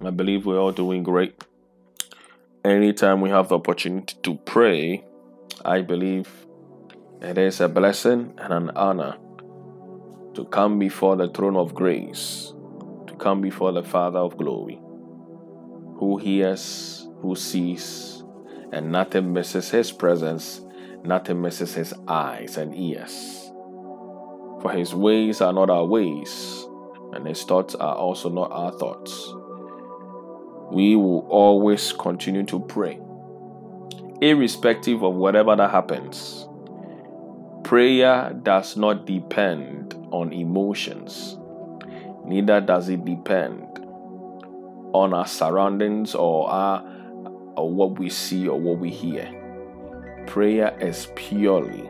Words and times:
I 0.00 0.10
believe 0.10 0.46
we're 0.46 0.60
all 0.60 0.70
doing 0.70 1.02
great. 1.02 1.42
Anytime 2.64 3.20
we 3.20 3.30
have 3.30 3.48
the 3.48 3.56
opportunity 3.56 4.16
to 4.22 4.36
pray, 4.36 5.04
I 5.64 5.80
believe 5.82 6.28
it 7.20 7.36
is 7.36 7.60
a 7.60 7.68
blessing 7.68 8.32
and 8.38 8.52
an 8.52 8.70
honor 8.76 9.16
to 10.34 10.44
come 10.52 10.78
before 10.78 11.16
the 11.16 11.28
throne 11.28 11.56
of 11.56 11.74
grace, 11.74 12.52
to 13.08 13.14
come 13.16 13.40
before 13.40 13.72
the 13.72 13.82
Father 13.82 14.20
of 14.20 14.38
glory, 14.38 14.80
who 15.96 16.16
hears, 16.22 17.08
who 17.20 17.34
sees, 17.34 18.22
and 18.70 18.92
nothing 18.92 19.32
misses 19.32 19.68
his 19.68 19.90
presence, 19.90 20.60
nothing 21.02 21.42
misses 21.42 21.74
his 21.74 21.92
eyes 22.06 22.56
and 22.56 22.72
ears. 22.76 23.50
For 24.62 24.70
his 24.70 24.94
ways 24.94 25.40
are 25.40 25.52
not 25.52 25.70
our 25.70 25.84
ways, 25.84 26.64
and 27.14 27.26
his 27.26 27.42
thoughts 27.42 27.74
are 27.74 27.96
also 27.96 28.28
not 28.28 28.52
our 28.52 28.70
thoughts 28.70 29.34
we 30.70 30.96
will 30.96 31.26
always 31.28 31.92
continue 31.92 32.44
to 32.44 32.60
pray. 32.60 32.98
Irrespective 34.20 35.02
of 35.02 35.14
whatever 35.14 35.56
that 35.56 35.70
happens, 35.70 36.46
prayer 37.64 38.32
does 38.42 38.76
not 38.76 39.06
depend 39.06 39.94
on 40.10 40.32
emotions, 40.32 41.38
neither 42.24 42.60
does 42.60 42.88
it 42.88 43.04
depend 43.04 43.64
on 44.92 45.14
our 45.14 45.26
surroundings 45.26 46.14
or, 46.14 46.50
our, 46.50 46.80
or 47.56 47.70
what 47.70 47.98
we 47.98 48.10
see 48.10 48.48
or 48.48 48.58
what 48.58 48.78
we 48.78 48.90
hear. 48.90 49.34
Prayer 50.26 50.76
is 50.80 51.08
purely 51.14 51.88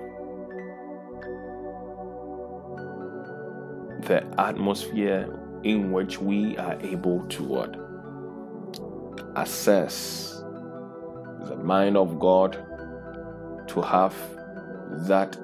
the 4.03 4.25
atmosphere 4.39 5.29
in 5.65 5.91
which 5.93 6.21
we 6.21 6.57
are 6.57 6.79
able 6.83 7.27
to 7.29 7.43
what? 7.43 7.88
Assess 9.37 10.43
the 11.45 11.57
mind 11.57 11.97
of 11.97 12.19
God 12.19 12.53
to 13.69 13.83
have 13.83 14.15
that 15.07 15.37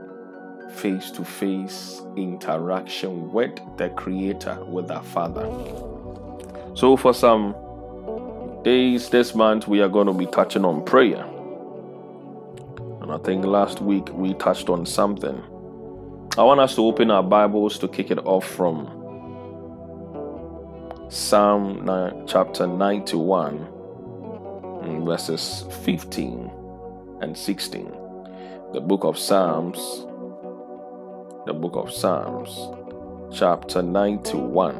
face 0.77 1.11
to 1.13 1.25
face 1.25 2.01
interaction 2.17 3.33
with 3.33 3.55
the 3.77 3.91
Creator, 3.91 4.65
with 4.65 4.89
the 4.89 5.01
Father. 5.01 5.47
So, 6.75 6.97
for 6.97 7.15
some 7.15 7.55
days 8.65 9.11
this 9.11 9.35
month, 9.35 9.69
we 9.69 9.81
are 9.81 9.89
going 9.89 10.07
to 10.07 10.13
be 10.13 10.27
touching 10.27 10.65
on 10.65 10.85
prayer. 10.85 11.25
And 13.03 13.13
I 13.13 13.19
think 13.19 13.45
last 13.45 13.81
week 13.81 14.09
we 14.13 14.35
touched 14.35 14.69
on 14.69 14.87
something. 14.87 15.43
I 16.37 16.43
want 16.43 16.61
us 16.61 16.75
to 16.77 16.85
open 16.85 17.11
our 17.11 17.23
Bibles 17.23 17.79
to 17.79 17.89
kick 17.89 18.11
it 18.11 18.19
off 18.27 18.45
from 18.47 18.87
Psalm 21.11 21.85
9, 21.85 22.27
chapter 22.27 22.67
91 22.67 23.69
verses 24.85 25.65
15 25.85 26.51
and 27.21 27.37
16. 27.37 27.93
The 28.73 28.81
book 28.81 29.05
of 29.05 29.19
Psalms, 29.19 29.79
the 31.47 31.55
book 31.55 31.77
of 31.77 31.93
Psalms, 31.93 32.51
chapter 33.37 33.83
91. 33.83 34.75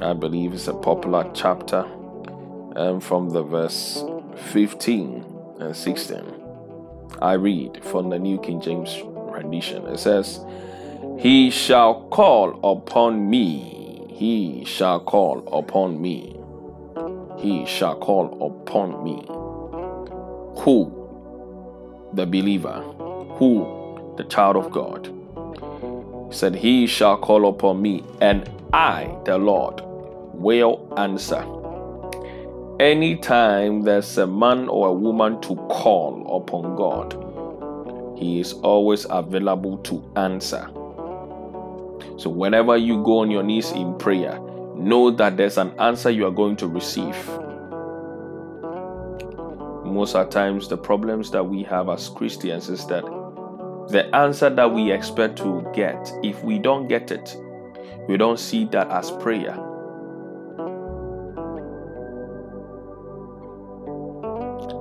I 0.00 0.12
believe 0.12 0.52
it's 0.52 0.68
a 0.68 0.74
popular 0.74 1.30
chapter, 1.34 1.84
and 2.76 3.02
from 3.02 3.30
the 3.30 3.42
verse 3.42 4.04
15 4.52 5.24
and 5.60 5.76
16. 5.76 6.22
I 7.20 7.34
read 7.34 7.84
from 7.84 8.10
the 8.10 8.18
New 8.18 8.38
King 8.40 8.60
James 8.60 8.96
rendition. 9.04 9.86
It 9.86 9.98
says, 9.98 10.40
He 11.18 11.50
shall 11.50 12.08
call 12.08 12.58
upon 12.62 13.28
me, 13.28 14.06
he 14.10 14.64
shall 14.64 15.00
call 15.00 15.46
upon 15.52 16.00
me 16.00 16.41
he 17.42 17.66
shall 17.66 17.96
call 17.96 18.26
upon 18.40 19.02
me. 19.02 19.24
Who? 20.62 20.92
The 22.12 22.24
believer. 22.24 22.80
Who? 23.36 24.14
The 24.16 24.22
child 24.24 24.54
of 24.56 24.70
God. 24.70 25.08
He 26.28 26.34
said, 26.36 26.54
He 26.54 26.86
shall 26.86 27.16
call 27.16 27.48
upon 27.48 27.82
me, 27.82 28.04
and 28.20 28.48
I, 28.72 29.18
the 29.24 29.38
Lord, 29.38 29.82
will 30.34 30.94
answer. 30.96 31.44
Anytime 32.78 33.82
there's 33.82 34.16
a 34.18 34.26
man 34.26 34.68
or 34.68 34.88
a 34.88 34.92
woman 34.92 35.40
to 35.40 35.56
call 35.68 36.36
upon 36.36 36.76
God, 36.76 38.18
He 38.18 38.38
is 38.38 38.52
always 38.52 39.04
available 39.10 39.78
to 39.78 40.02
answer. 40.14 40.68
So, 42.18 42.30
whenever 42.30 42.76
you 42.76 43.02
go 43.02 43.18
on 43.18 43.32
your 43.32 43.42
knees 43.42 43.72
in 43.72 43.98
prayer, 43.98 44.40
know 44.82 45.10
that 45.10 45.36
there's 45.36 45.58
an 45.58 45.72
answer 45.78 46.10
you 46.10 46.26
are 46.26 46.32
going 46.32 46.56
to 46.56 46.66
receive. 46.66 47.16
Most 49.84 50.14
of 50.14 50.26
the 50.26 50.30
times, 50.30 50.68
the 50.68 50.76
problems 50.76 51.30
that 51.30 51.44
we 51.44 51.62
have 51.64 51.88
as 51.88 52.08
Christians 52.08 52.68
is 52.68 52.86
that 52.86 53.04
the 53.88 54.08
answer 54.14 54.50
that 54.50 54.72
we 54.72 54.90
expect 54.90 55.36
to 55.38 55.68
get, 55.74 56.12
if 56.22 56.42
we 56.42 56.58
don't 56.58 56.88
get 56.88 57.10
it, 57.10 57.36
we 58.08 58.16
don't 58.16 58.38
see 58.38 58.64
that 58.66 58.90
as 58.90 59.10
prayer. 59.10 59.52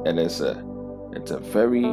And 0.06 0.20
it's 0.20 0.40
a 0.40 0.66
it's 1.14 1.32
a 1.32 1.40
very 1.40 1.86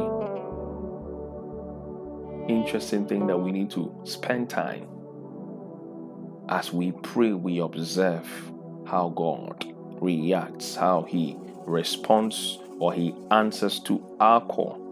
interesting 2.47 3.05
thing 3.05 3.27
that 3.27 3.37
we 3.37 3.51
need 3.51 3.69
to 3.71 3.93
spend 4.05 4.49
time 4.49 4.87
as 6.49 6.73
we 6.73 6.91
pray, 6.91 7.31
we 7.31 7.59
observe 7.59 8.27
how 8.87 9.09
God 9.09 9.71
reacts, 10.01 10.75
how 10.75 11.03
He 11.03 11.37
responds 11.67 12.57
or 12.79 12.91
He 12.91 13.13
answers 13.29 13.79
to 13.81 14.03
our 14.19 14.41
call. 14.41 14.87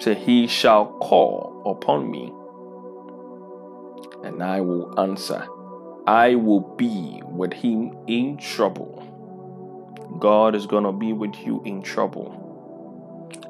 Say, 0.00 0.14
He 0.14 0.48
shall 0.48 0.86
call 0.98 1.62
upon 1.64 2.10
me, 2.10 2.32
and 4.28 4.42
I 4.42 4.60
will 4.60 4.98
answer. 4.98 5.46
I 6.08 6.34
will 6.34 6.60
be 6.60 7.22
with 7.24 7.52
Him 7.52 7.96
in 8.08 8.38
trouble. 8.38 9.04
God 10.18 10.56
is 10.56 10.66
going 10.66 10.84
to 10.84 10.92
be 10.92 11.12
with 11.12 11.36
you 11.44 11.62
in 11.64 11.82
trouble. 11.82 12.42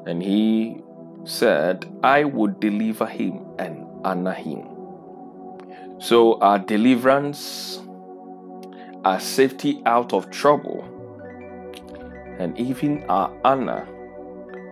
And 0.05 0.21
He 0.21 0.81
said, 1.23 1.85
I 2.03 2.23
will 2.23 2.53
deliver 2.59 3.07
Him 3.07 3.45
and 3.57 3.83
honor 4.03 4.33
Him. 4.33 4.76
So, 5.99 6.39
our 6.41 6.59
deliverance, 6.59 7.81
our 9.03 9.19
safety 9.19 9.81
out 9.85 10.13
of 10.13 10.29
trouble, 10.29 10.83
and 12.37 12.57
even 12.59 13.03
our 13.09 13.35
honor 13.43 13.87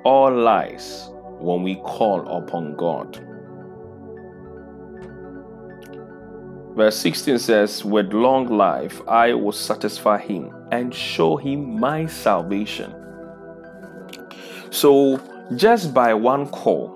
all 0.03 0.31
lies 0.31 1.09
when 1.39 1.63
we 1.63 1.75
call 1.77 2.27
upon 2.37 2.75
God. 2.75 3.19
Verse 6.75 6.97
16 6.97 7.39
says, 7.39 7.83
With 7.83 8.13
long 8.13 8.47
life 8.47 9.01
I 9.07 9.33
will 9.33 9.51
satisfy 9.51 10.19
him 10.19 10.53
and 10.71 10.93
show 10.93 11.37
him 11.37 11.79
my 11.79 12.05
salvation. 12.05 12.93
So, 14.69 15.19
just 15.55 15.91
by 15.91 16.13
one 16.13 16.47
call, 16.49 16.91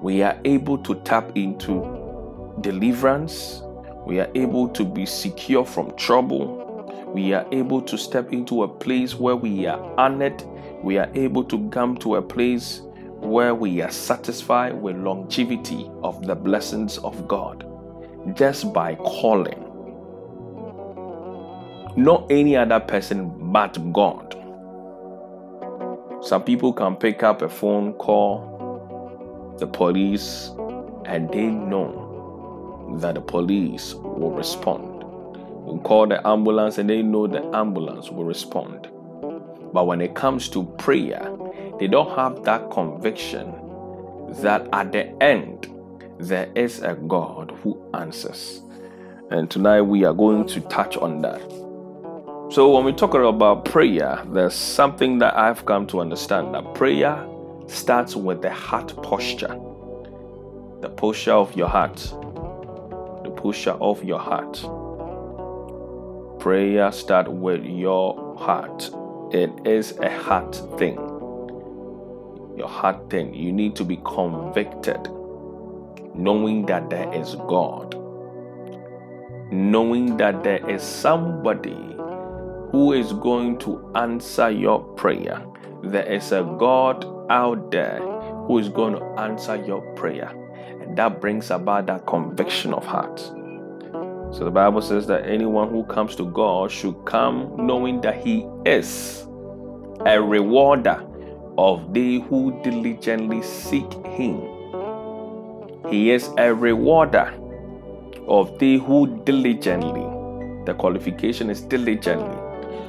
we 0.00 0.22
are 0.22 0.38
able 0.44 0.78
to 0.78 0.94
tap 1.02 1.36
into 1.36 2.07
deliverance. 2.62 3.62
We 4.06 4.20
are 4.20 4.30
able 4.34 4.68
to 4.70 4.84
be 4.84 5.06
secure 5.06 5.64
from 5.64 5.94
trouble. 5.96 6.64
We 7.14 7.32
are 7.32 7.46
able 7.52 7.82
to 7.82 7.96
step 7.96 8.32
into 8.32 8.62
a 8.62 8.68
place 8.68 9.14
where 9.14 9.36
we 9.36 9.66
are 9.66 9.80
honored. 9.98 10.42
We 10.82 10.98
are 10.98 11.10
able 11.14 11.44
to 11.44 11.68
come 11.70 11.96
to 11.98 12.16
a 12.16 12.22
place 12.22 12.82
where 13.20 13.54
we 13.54 13.82
are 13.82 13.90
satisfied 13.90 14.80
with 14.80 14.96
longevity 14.96 15.90
of 16.02 16.26
the 16.26 16.34
blessings 16.34 16.98
of 16.98 17.26
God 17.26 17.66
just 18.34 18.72
by 18.72 18.94
calling. 18.96 19.64
Not 21.96 22.30
any 22.30 22.56
other 22.56 22.80
person 22.80 23.32
but 23.52 23.92
God. 23.92 24.34
Some 26.22 26.44
people 26.44 26.72
can 26.72 26.96
pick 26.96 27.22
up 27.22 27.42
a 27.42 27.48
phone 27.48 27.92
call 27.94 29.56
the 29.58 29.66
police 29.66 30.50
and 31.06 31.28
they 31.30 31.46
know 31.46 31.97
that 32.96 33.14
the 33.14 33.20
police 33.20 33.94
will 33.94 34.32
respond. 34.32 35.04
We'll 35.64 35.78
call 35.80 36.06
the 36.06 36.26
ambulance 36.26 36.78
and 36.78 36.88
they 36.88 37.02
know 37.02 37.26
the 37.26 37.44
ambulance 37.54 38.10
will 38.10 38.24
respond. 38.24 38.88
But 39.72 39.86
when 39.86 40.00
it 40.00 40.14
comes 40.14 40.48
to 40.50 40.64
prayer, 40.78 41.30
they 41.78 41.86
don't 41.86 42.14
have 42.16 42.42
that 42.44 42.70
conviction 42.70 43.52
that 44.40 44.66
at 44.72 44.92
the 44.92 45.10
end 45.22 45.72
there 46.18 46.50
is 46.54 46.80
a 46.82 46.94
God 46.94 47.52
who 47.62 47.80
answers. 47.94 48.62
And 49.30 49.50
tonight 49.50 49.82
we 49.82 50.04
are 50.04 50.14
going 50.14 50.46
to 50.48 50.60
touch 50.62 50.96
on 50.96 51.20
that. 51.20 51.40
So, 52.50 52.70
when 52.70 52.84
we 52.84 52.94
talk 52.94 53.12
about 53.12 53.66
prayer, 53.66 54.22
there's 54.32 54.54
something 54.54 55.18
that 55.18 55.36
I've 55.36 55.66
come 55.66 55.86
to 55.88 56.00
understand 56.00 56.54
that 56.54 56.72
prayer 56.74 57.22
starts 57.66 58.16
with 58.16 58.40
the 58.40 58.50
heart 58.50 58.94
posture, 59.02 59.54
the 60.80 60.88
posture 60.88 61.32
of 61.32 61.54
your 61.54 61.68
heart 61.68 61.98
posture 63.38 63.78
of 63.80 64.02
your 64.02 64.18
heart. 64.18 64.60
Prayer 66.40 66.90
start 66.92 67.30
with 67.32 67.64
your 67.64 68.36
heart. 68.36 68.90
It 69.32 69.50
is 69.64 69.96
a 69.98 70.10
heart 70.10 70.56
thing. 70.76 70.96
Your 72.56 72.68
heart 72.68 73.08
thing. 73.08 73.32
You 73.32 73.52
need 73.52 73.76
to 73.76 73.84
be 73.84 74.00
convicted, 74.04 75.08
knowing 76.14 76.66
that 76.66 76.90
there 76.90 77.12
is 77.14 77.36
God, 77.46 77.94
knowing 79.52 80.16
that 80.16 80.42
there 80.42 80.68
is 80.68 80.82
somebody 80.82 81.78
who 82.72 82.92
is 82.92 83.12
going 83.12 83.58
to 83.60 83.92
answer 83.94 84.50
your 84.50 84.80
prayer. 84.96 85.44
There 85.84 86.10
is 86.12 86.32
a 86.32 86.42
God 86.58 87.06
out 87.30 87.70
there 87.70 88.00
who 88.46 88.58
is 88.58 88.68
going 88.68 88.94
to 88.94 89.04
answer 89.20 89.56
your 89.56 89.82
prayer. 89.94 90.32
That 90.94 91.20
brings 91.20 91.50
about 91.50 91.86
that 91.86 92.06
conviction 92.06 92.74
of 92.74 92.84
heart. 92.84 93.18
So 94.30 94.44
the 94.44 94.50
Bible 94.50 94.82
says 94.82 95.06
that 95.06 95.26
anyone 95.26 95.70
who 95.70 95.84
comes 95.84 96.14
to 96.16 96.26
God 96.26 96.70
should 96.70 97.04
come 97.04 97.54
knowing 97.56 98.00
that 98.02 98.22
He 98.22 98.46
is 98.66 99.26
a 100.04 100.20
rewarder 100.20 101.04
of 101.56 101.94
they 101.94 102.16
who 102.18 102.60
diligently 102.62 103.42
seek 103.42 103.90
Him. 104.06 104.42
He 105.88 106.10
is 106.10 106.30
a 106.36 106.54
rewarder 106.54 107.32
of 108.26 108.58
they 108.58 108.74
who 108.74 109.22
diligently, 109.24 110.04
the 110.66 110.74
qualification 110.74 111.48
is 111.48 111.62
diligently. 111.62 112.36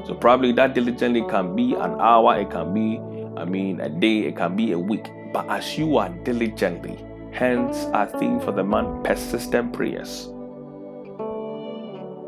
So 0.06 0.16
probably 0.16 0.52
that 0.54 0.74
diligently 0.74 1.24
can 1.30 1.56
be 1.56 1.74
an 1.76 1.96
hour, 2.02 2.38
it 2.40 2.50
can 2.52 2.74
be, 2.74 3.00
I 3.40 3.46
mean, 3.46 3.80
a 3.80 3.88
day, 3.88 4.20
it 4.26 4.36
can 4.36 4.56
be 4.56 4.74
a 4.74 4.80
week. 4.80 5.08
But 5.32 5.48
as 5.50 5.78
you 5.78 5.98
are 5.98 6.10
diligently, 6.10 6.98
hence 7.32 7.86
our 7.94 8.08
theme 8.08 8.40
for 8.40 8.52
the 8.52 8.64
month, 8.64 9.04
persistent 9.04 9.74
prayers. 9.74 10.28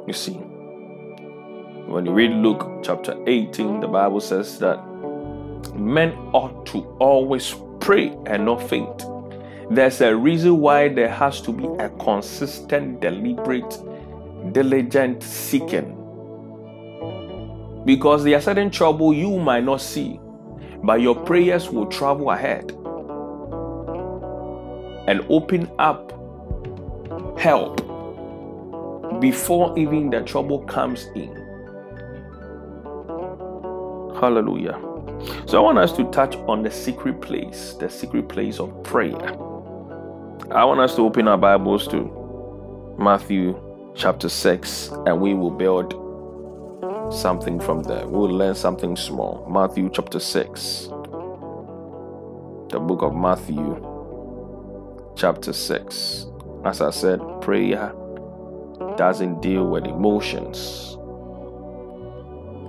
You 0.08 0.14
see, 0.14 0.34
when 1.88 2.06
you 2.06 2.12
read 2.12 2.32
Luke 2.32 2.82
chapter 2.84 3.22
18, 3.28 3.80
the 3.82 3.88
Bible 3.88 4.22
says 4.22 4.60
that 4.60 4.78
men 5.76 6.12
ought 6.34 6.66
to 6.68 6.80
always 7.00 7.56
pray 7.80 8.16
and 8.26 8.46
not 8.46 8.68
faint. 8.70 9.06
There's 9.70 10.02
a 10.02 10.16
reason 10.16 10.60
why 10.60 10.90
there 10.90 11.10
has 11.10 11.42
to 11.42 11.54
be 11.54 11.66
a 11.66 11.90
consistent, 11.90 13.00
deliberate, 13.00 13.78
diligent 14.52 15.24
seeking. 15.24 15.98
Because 17.86 18.24
there 18.24 18.38
are 18.38 18.42
certain 18.42 18.70
trouble 18.70 19.14
you 19.14 19.40
might 19.40 19.64
not 19.64 19.82
see, 19.82 20.20
but 20.84 21.02
your 21.02 21.16
prayers 21.16 21.70
will 21.70 21.86
travel 21.88 22.32
ahead 22.32 22.76
and 25.12 25.26
open 25.28 25.70
up 25.78 26.14
help 27.38 27.82
before 29.20 29.78
even 29.78 30.10
the 30.10 30.22
trouble 30.22 30.60
comes 30.60 31.08
in. 31.16 31.36
Hallelujah. 34.16 34.80
So 35.48 35.58
I 35.58 35.60
want 35.60 35.80
us 35.80 35.92
to 35.98 36.06
touch 36.12 36.38
on 36.48 36.64
the 36.64 36.72
secret 36.72 37.20
place, 37.20 37.74
the 37.74 37.90
secret 37.90 38.30
place 38.30 38.58
of 38.58 38.84
prayer. 38.84 39.34
I 40.50 40.64
want 40.64 40.80
us 40.80 40.96
to 40.96 41.02
open 41.02 41.28
our 41.28 41.38
Bibles 41.38 41.90
to 41.90 42.96
Matthew 42.98 43.62
chapter 43.94 44.30
6 44.30 44.92
and 45.08 45.20
we 45.20 45.34
will 45.34 45.52
build 45.52 45.92
something 47.14 47.60
from 47.60 47.84
there. 47.84 48.08
We'll 48.08 48.30
learn 48.30 48.56
something 48.56 48.96
small. 48.96 49.46
Matthew 49.52 49.90
chapter 49.94 50.22
6. 50.22 50.88
The 52.70 52.80
book 52.80 53.02
of 53.02 53.14
Matthew 53.14 53.91
chapter 55.16 55.54
6. 55.54 56.26
As 56.66 56.82
I 56.82 56.90
said, 56.92 57.20
prayer 57.42 57.94
doesn't 58.98 59.42
deal 59.42 59.68
with 59.68 59.86
emotions. 59.86 60.98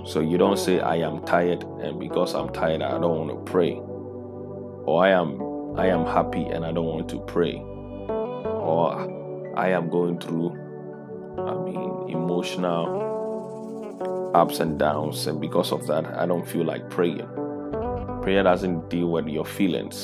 So 0.05 0.21
you 0.21 0.37
don't 0.37 0.59
say, 0.59 0.81
I 0.81 0.97
am 0.97 1.25
tired, 1.25 1.63
and 1.81 2.01
because 2.01 2.35
I'm 2.35 2.53
tired, 2.53 2.83
I 2.83 2.99
don't 2.99 3.17
want 3.17 3.31
to 3.31 3.37
pray. 3.51 3.75
Or 4.85 5.05
I 5.05 5.11
am 5.11 5.41
I 5.77 5.87
am 5.87 6.05
happy 6.05 6.45
and 6.45 6.67
I 6.67 6.73
don't 6.73 6.85
want 6.85 7.09
to 7.11 7.21
pray. 7.21 7.55
Or 7.55 9.53
I 9.57 9.69
am 9.69 9.89
going 9.89 10.19
through 10.19 10.59
I 11.39 11.55
mean 11.55 12.11
emotional 12.11 13.11
ups 14.35 14.61
and 14.61 14.79
downs, 14.79 15.27
and 15.27 15.41
because 15.41 15.73
of 15.73 15.87
that, 15.87 16.07
I 16.07 16.27
don't 16.27 16.47
feel 16.47 16.65
like 16.65 16.91
praying. 16.91 17.29
Prayer 18.23 18.43
doesn't 18.43 18.89
deal 18.89 19.09
with 19.09 19.29
your 19.29 19.45
feelings. 19.45 20.03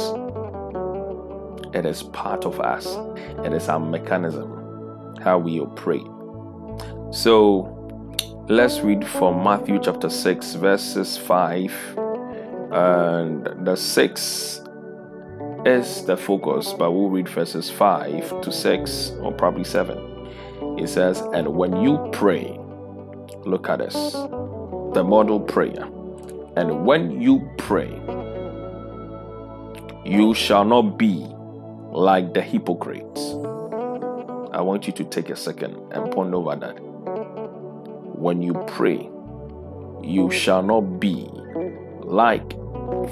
It 1.74 1.84
is 1.86 2.02
part 2.02 2.44
of 2.44 2.60
us. 2.60 2.96
It 3.44 3.52
is 3.52 3.68
our 3.68 3.80
mechanism 3.80 5.16
how 5.22 5.38
we 5.38 5.60
operate. 5.60 6.06
So 7.10 7.74
let's 8.48 8.80
read 8.80 9.06
from 9.06 9.42
Matthew 9.42 9.78
chapter 9.82 10.08
6, 10.08 10.54
verses 10.54 11.16
5. 11.16 11.72
And 12.70 13.66
the 13.66 13.76
6 13.76 14.60
is 15.64 16.04
the 16.04 16.16
focus, 16.16 16.72
but 16.72 16.92
we'll 16.92 17.10
read 17.10 17.28
verses 17.28 17.70
5 17.70 18.42
to 18.42 18.52
6, 18.52 19.10
or 19.20 19.32
probably 19.32 19.64
7. 19.64 20.78
It 20.78 20.88
says, 20.88 21.20
And 21.32 21.48
when 21.48 21.76
you 21.82 22.08
pray, 22.12 22.58
look 23.44 23.68
at 23.68 23.78
this 23.78 24.16
the 24.94 25.04
model 25.04 25.38
prayer. 25.38 25.84
And 26.56 26.84
when 26.84 27.20
you 27.20 27.48
pray, 27.58 27.90
you 30.04 30.34
shall 30.34 30.64
not 30.64 30.98
be 30.98 31.26
like 31.98 32.32
the 32.32 32.40
hypocrites 32.40 33.34
I 34.52 34.60
want 34.62 34.86
you 34.86 34.92
to 34.94 35.04
take 35.04 35.30
a 35.30 35.36
second 35.36 35.76
and 35.92 36.10
ponder 36.10 36.38
over 36.38 36.56
that. 36.56 36.80
When 36.80 38.42
you 38.42 38.54
pray, 38.66 39.08
you 40.02 40.30
shall 40.30 40.62
not 40.62 40.98
be 40.98 41.28
like 42.02 42.48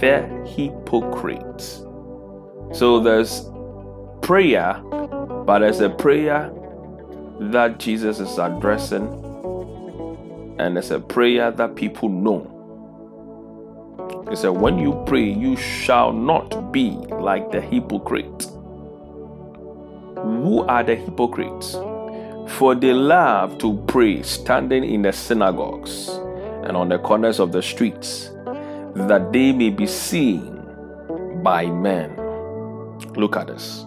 the 0.01 0.27
hypocrites. 0.47 1.85
So 2.73 3.01
there's 3.01 3.49
prayer, 4.23 4.75
but 5.47 5.59
there's 5.61 5.81
a 5.81 5.91
prayer 5.91 6.51
that 7.39 7.79
Jesus 7.79 8.19
is 8.19 8.39
addressing, 8.39 9.07
and 10.59 10.79
it's 10.79 10.91
a 10.91 11.01
prayer 11.01 11.51
that 11.51 11.77
people 11.77 12.09
know. 12.09 12.53
He 14.31 14.37
said, 14.37 14.49
When 14.49 14.79
you 14.79 15.01
pray, 15.07 15.31
you 15.31 15.55
shall 15.57 16.13
not 16.13 16.73
be 16.73 16.91
like 16.91 17.53
the 17.53 17.61
hypocrites 17.61 18.56
who 20.43 20.63
are 20.63 20.83
the 20.83 20.95
hypocrites? 20.95 21.73
For 22.59 22.75
they 22.75 22.93
love 22.93 23.59
to 23.59 23.77
pray 23.87 24.23
standing 24.23 24.85
in 24.85 25.03
the 25.03 25.13
synagogues 25.13 26.09
and 26.65 26.77
on 26.77 26.89
the 26.89 26.99
corners 26.99 27.39
of 27.41 27.53
the 27.53 27.63
streets, 27.63 28.31
that 28.95 29.33
they 29.33 29.53
may 29.53 29.71
be 29.71 29.87
seen 29.87 30.63
by 31.43 31.67
men. 31.67 32.17
Look 33.15 33.37
at 33.37 33.49
this. 33.49 33.85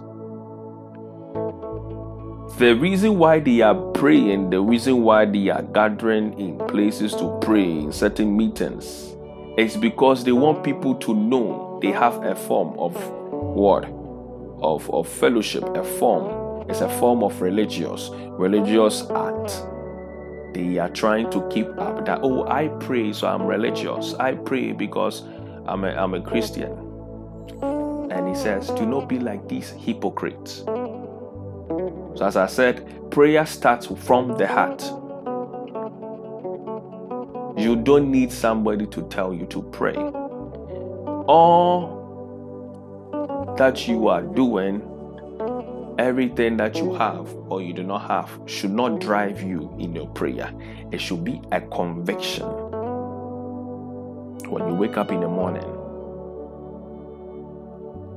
The 2.58 2.74
reason 2.74 3.18
why 3.18 3.40
they 3.40 3.62
are 3.62 3.76
praying, 3.76 4.50
the 4.50 4.62
reason 4.62 5.04
why 5.04 5.26
they 5.26 5.50
are 5.50 5.62
gathering 5.62 6.38
in 6.40 6.58
places 6.68 7.14
to 7.16 7.38
pray 7.42 7.64
in 7.64 7.92
certain 7.92 8.36
meetings, 8.36 9.16
is 9.58 9.78
because 9.78 10.24
they 10.24 10.32
want 10.32 10.64
people 10.64 10.96
to 10.96 11.14
know 11.14 11.80
they 11.82 11.92
have 11.92 12.22
a 12.24 12.36
form 12.36 12.78
of 12.78 12.96
what? 13.32 13.99
Of, 14.62 14.90
of 14.92 15.08
fellowship, 15.08 15.64
a 15.76 15.84
form. 15.84 16.70
It's 16.70 16.82
a 16.82 16.90
form 17.00 17.24
of 17.24 17.42
religious, 17.42 18.10
religious 18.14 19.10
act. 19.10 19.64
They 20.54 20.78
are 20.78 20.90
trying 20.90 21.30
to 21.32 21.48
keep 21.50 21.68
up 21.78 22.06
that, 22.06 22.20
oh, 22.24 22.48
I 22.48 22.68
pray, 22.80 23.14
so 23.14 23.28
I'm 23.28 23.44
religious. 23.44 24.14
I 24.16 24.36
pray 24.36 24.72
because 24.72 25.24
I'm 25.68 25.84
a, 25.84 25.90
I'm 25.90 26.14
a 26.14 26.22
Christian. 26.22 26.72
And 28.12 28.28
he 28.28 28.36
says, 28.36 28.70
do 28.70 28.86
not 28.86 29.08
be 29.08 29.20
like 29.20 29.48
these 29.48 29.70
hypocrites. 29.72 30.64
So, 32.16 32.22
as 32.22 32.36
I 32.36 32.48
said, 32.48 33.12
prayer 33.12 33.46
starts 33.46 33.86
from 33.86 34.38
the 34.38 34.48
heart. 34.48 34.82
You 37.58 37.76
don't 37.76 38.10
need 38.12 38.32
somebody 38.32 38.88
to 38.88 39.08
tell 39.10 39.34
you 39.34 39.46
to 39.48 39.62
pray. 39.62 39.96
All 41.28 41.99
that 43.60 43.90
you 43.90 44.08
are 44.08 44.22
doing, 44.22 44.82
everything 46.00 46.56
that 46.56 46.78
you 46.78 46.94
have 46.94 47.28
or 47.50 47.62
you 47.62 47.74
do 47.74 47.84
not 47.84 48.08
have 48.08 48.30
should 48.46 48.72
not 48.72 49.02
drive 49.02 49.42
you 49.42 49.70
in 49.78 49.94
your 49.94 50.08
prayer. 50.08 50.50
It 50.94 51.02
should 51.02 51.26
be 51.26 51.42
a 51.52 51.60
conviction. 51.60 52.46
When 54.50 54.66
you 54.66 54.74
wake 54.76 54.96
up 54.96 55.12
in 55.12 55.20
the 55.20 55.28
morning, 55.28 55.66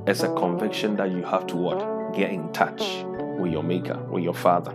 it's 0.07 0.23
a 0.23 0.33
conviction 0.33 0.95
that 0.95 1.11
you 1.11 1.23
have 1.23 1.45
to 1.47 1.57
what? 1.57 2.13
Get 2.15 2.31
in 2.31 2.49
touch 2.53 3.03
with 3.37 3.51
your 3.51 3.63
maker, 3.63 3.97
with 4.09 4.23
your 4.23 4.33
father. 4.33 4.71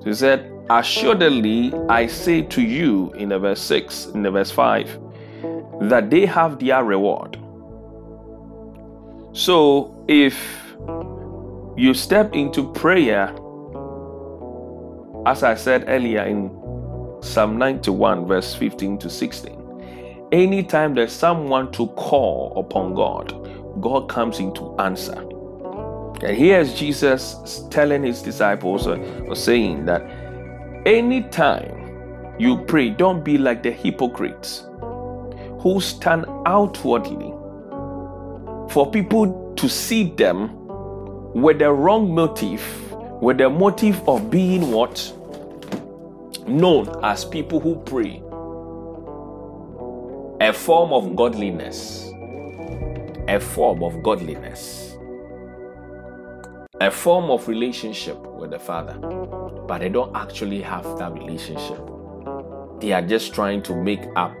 So 0.00 0.06
he 0.06 0.14
said, 0.14 0.50
Assuredly, 0.68 1.72
I 1.88 2.08
say 2.08 2.42
to 2.42 2.60
you 2.60 3.12
in 3.12 3.28
the 3.28 3.38
verse 3.38 3.60
6, 3.60 4.06
in 4.14 4.22
the 4.22 4.32
verse 4.32 4.50
5, 4.50 4.98
that 5.82 6.10
they 6.10 6.26
have 6.26 6.58
their 6.58 6.82
reward. 6.82 7.38
So 9.34 10.04
if 10.08 10.36
you 11.76 11.94
step 11.94 12.34
into 12.34 12.70
prayer 12.72 13.34
as 15.24 15.42
I 15.42 15.54
said 15.54 15.84
earlier 15.86 16.22
in 16.24 16.50
Psalm 17.22 17.56
91, 17.56 18.26
verse 18.26 18.54
15 18.54 18.98
to 18.98 19.08
16, 19.08 20.28
anytime 20.32 20.94
there's 20.94 21.12
someone 21.12 21.70
to 21.72 21.86
call 21.88 22.52
upon 22.56 22.94
God, 22.94 23.32
God 23.80 24.08
comes 24.08 24.38
in 24.38 24.52
to 24.54 24.76
answer. 24.78 25.18
And 26.22 26.36
here's 26.36 26.74
Jesus 26.74 27.64
telling 27.70 28.02
his 28.02 28.20
disciples 28.20 28.86
or, 28.86 28.98
or 29.26 29.36
saying 29.36 29.86
that 29.86 30.02
anytime 30.84 32.34
you 32.38 32.58
pray, 32.64 32.90
don't 32.90 33.24
be 33.24 33.38
like 33.38 33.62
the 33.62 33.70
hypocrites 33.70 34.64
who 35.60 35.80
stand 35.80 36.26
outwardly 36.44 37.32
for 38.72 38.90
people 38.90 39.52
to 39.54 39.68
see 39.68 40.04
them 40.04 40.50
with 41.34 41.58
the 41.58 41.70
wrong 41.70 42.14
motive, 42.14 42.62
with 43.20 43.36
the 43.36 43.50
motive 43.50 44.00
of 44.08 44.30
being 44.30 44.70
what? 44.70 45.12
Known 46.48 46.88
as 47.04 47.22
people 47.26 47.60
who 47.60 47.76
pray. 47.76 48.22
A 50.40 50.54
form 50.54 50.94
of 50.94 51.14
godliness. 51.14 52.10
A 53.28 53.38
form 53.38 53.82
of 53.82 54.02
godliness. 54.02 54.96
A 56.80 56.90
form 56.90 57.30
of 57.30 57.46
relationship 57.48 58.18
with 58.26 58.52
the 58.52 58.58
Father. 58.58 58.94
But 59.68 59.82
they 59.82 59.90
don't 59.90 60.16
actually 60.16 60.62
have 60.62 60.84
that 60.96 61.12
relationship. 61.12 61.78
They 62.80 62.92
are 62.92 63.02
just 63.02 63.34
trying 63.34 63.62
to 63.64 63.76
make 63.76 64.02
up 64.16 64.32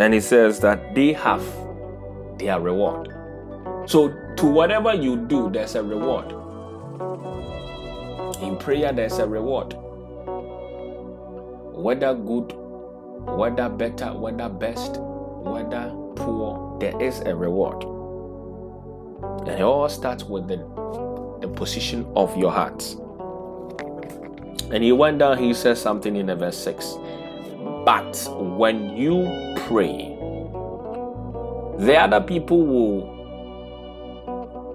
And 0.00 0.14
he 0.14 0.20
says 0.20 0.60
that 0.60 0.94
they 0.94 1.12
have 1.12 1.44
their 2.38 2.58
reward. 2.58 3.08
So, 3.84 4.08
to 4.36 4.46
whatever 4.46 4.94
you 4.94 5.18
do, 5.18 5.50
there's 5.50 5.74
a 5.74 5.82
reward. 5.82 6.32
In 8.42 8.56
prayer, 8.56 8.94
there's 8.94 9.18
a 9.18 9.26
reward. 9.26 9.74
Whether 11.76 12.14
good, 12.14 12.54
whether 13.36 13.68
better, 13.68 14.14
whether 14.14 14.48
best, 14.48 14.96
whether 14.96 15.90
poor, 16.16 16.78
there 16.80 16.98
is 17.02 17.20
a 17.20 17.36
reward. 17.36 17.84
And 19.46 19.58
it 19.58 19.62
all 19.62 19.90
starts 19.90 20.24
with 20.24 20.48
the, 20.48 20.56
the 21.42 21.48
position 21.48 22.10
of 22.16 22.34
your 22.38 22.52
heart. 22.52 22.96
And 24.72 24.82
he 24.82 24.92
went 24.92 25.18
down, 25.18 25.36
he 25.36 25.52
says 25.52 25.78
something 25.78 26.16
in 26.16 26.26
verse 26.38 26.56
6. 26.56 26.96
But 27.84 28.28
when 28.38 28.96
you 28.96 29.54
pray, 29.66 30.16
the 31.78 31.96
other 31.96 32.20
people 32.20 32.66
will 32.66 33.20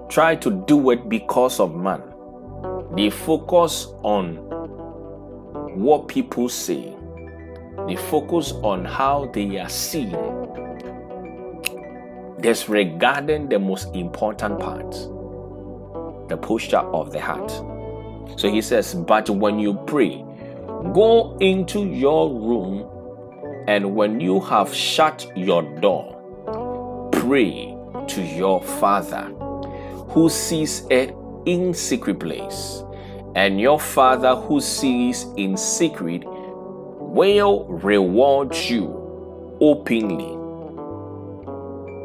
try 0.08 0.34
to 0.36 0.50
do 0.50 0.90
it 0.90 1.08
because 1.08 1.60
of 1.60 1.76
man. 1.76 2.02
They 2.96 3.10
focus 3.10 3.86
on 4.02 4.36
what 5.76 6.08
people 6.08 6.48
say, 6.48 6.94
they 7.86 7.96
focus 7.96 8.52
on 8.62 8.84
how 8.84 9.26
they 9.32 9.58
are 9.58 9.68
seen, 9.68 10.16
disregarding 12.40 13.48
the 13.48 13.58
most 13.58 13.94
important 13.94 14.58
part 14.58 14.94
the 16.28 16.36
posture 16.36 16.78
of 16.78 17.12
the 17.12 17.20
heart. 17.20 17.50
So 18.38 18.50
he 18.50 18.60
says, 18.60 18.94
But 18.94 19.30
when 19.30 19.58
you 19.58 19.74
pray, 19.86 20.24
go 20.92 21.36
into 21.38 21.84
your 21.84 22.30
room 22.30 22.88
and 23.66 23.96
when 23.96 24.20
you 24.20 24.40
have 24.40 24.72
shut 24.72 25.30
your 25.34 25.62
door, 25.80 27.10
pray 27.12 27.76
to 28.08 28.22
your 28.22 28.62
Father 28.62 29.24
who 30.10 30.28
sees 30.28 30.86
it 30.88 31.14
in 31.46 31.74
secret 31.74 32.20
place. 32.20 32.82
And 33.34 33.60
your 33.60 33.80
Father 33.80 34.34
who 34.36 34.60
sees 34.60 35.26
in 35.36 35.56
secret 35.56 36.22
will 36.24 37.64
reward 37.64 38.54
you 38.56 39.56
openly. 39.60 40.32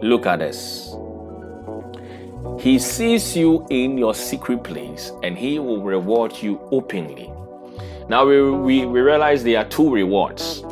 Look 0.05 0.25
at 0.25 0.39
this. 0.39 0.95
He 2.59 2.79
sees 2.79 3.37
you 3.37 3.65
in 3.69 3.97
your 3.97 4.15
secret 4.15 4.63
place 4.63 5.11
and 5.21 5.37
he 5.37 5.59
will 5.59 5.83
reward 5.83 6.35
you 6.41 6.59
openly. 6.71 7.31
Now 8.09 8.25
we, 8.25 8.41
we, 8.41 8.85
we 8.85 8.99
realize 8.99 9.43
there 9.43 9.59
are 9.59 9.69
two 9.69 9.89
rewards 9.89 10.63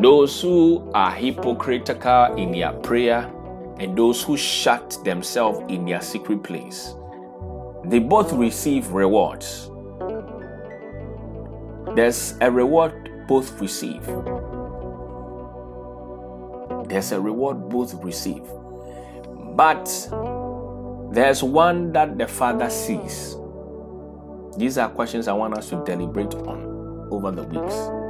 those 0.00 0.40
who 0.40 0.90
are 0.94 1.10
hypocritical 1.10 2.34
in 2.36 2.52
their 2.52 2.72
prayer 2.72 3.30
and 3.78 3.96
those 3.96 4.22
who 4.22 4.36
shut 4.36 4.98
themselves 5.04 5.60
in 5.68 5.84
their 5.84 6.00
secret 6.00 6.42
place, 6.42 6.94
they 7.84 7.98
both 7.98 8.32
receive 8.32 8.90
rewards. 8.92 9.70
There's 11.94 12.34
a 12.40 12.50
reward 12.50 13.26
both 13.26 13.60
receive. 13.60 14.04
There's 16.88 17.12
a 17.12 17.20
reward 17.20 17.68
both 17.68 17.94
receive. 18.02 18.42
But 19.54 19.84
there's 21.12 21.42
one 21.42 21.92
that 21.92 22.16
the 22.16 22.26
Father 22.26 22.70
sees. 22.70 23.36
These 24.56 24.78
are 24.78 24.88
questions 24.88 25.28
I 25.28 25.32
want 25.32 25.54
us 25.54 25.68
to 25.70 25.82
deliberate 25.84 26.34
on 26.34 27.08
over 27.10 27.30
the 27.30 27.42
weeks. 27.44 28.01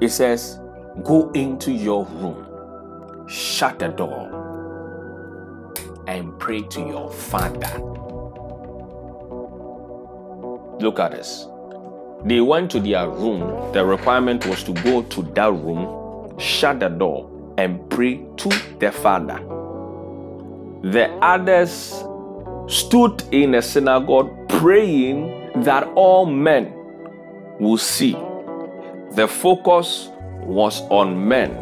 It 0.00 0.08
says, 0.10 0.60
Go 1.02 1.30
into 1.32 1.72
your 1.72 2.04
room, 2.04 3.28
shut 3.28 3.78
the 3.78 3.88
door, 3.88 4.30
and 6.06 6.38
pray 6.38 6.62
to 6.62 6.80
your 6.80 7.10
Father. 7.10 7.80
Look 10.80 10.98
at 10.98 11.12
this. 11.12 11.46
They 12.24 12.40
went 12.40 12.70
to 12.72 12.80
their 12.80 13.08
room. 13.08 13.72
The 13.72 13.84
requirement 13.84 14.46
was 14.46 14.64
to 14.64 14.72
go 14.72 15.02
to 15.02 15.22
that 15.22 15.52
room, 15.52 16.38
shut 16.38 16.80
the 16.80 16.88
door, 16.88 17.30
and 17.58 17.88
pray 17.90 18.24
to 18.38 18.48
the 18.78 18.90
Father. 18.90 19.38
The 20.82 21.10
others 21.22 22.02
stood 22.66 23.22
in 23.32 23.54
a 23.54 23.62
synagogue 23.62 24.48
praying 24.48 25.62
that 25.62 25.84
all 25.94 26.26
men 26.26 26.72
will 27.60 27.78
see. 27.78 28.16
The 29.14 29.28
focus 29.28 30.10
was 30.40 30.80
on 30.90 31.28
men, 31.28 31.52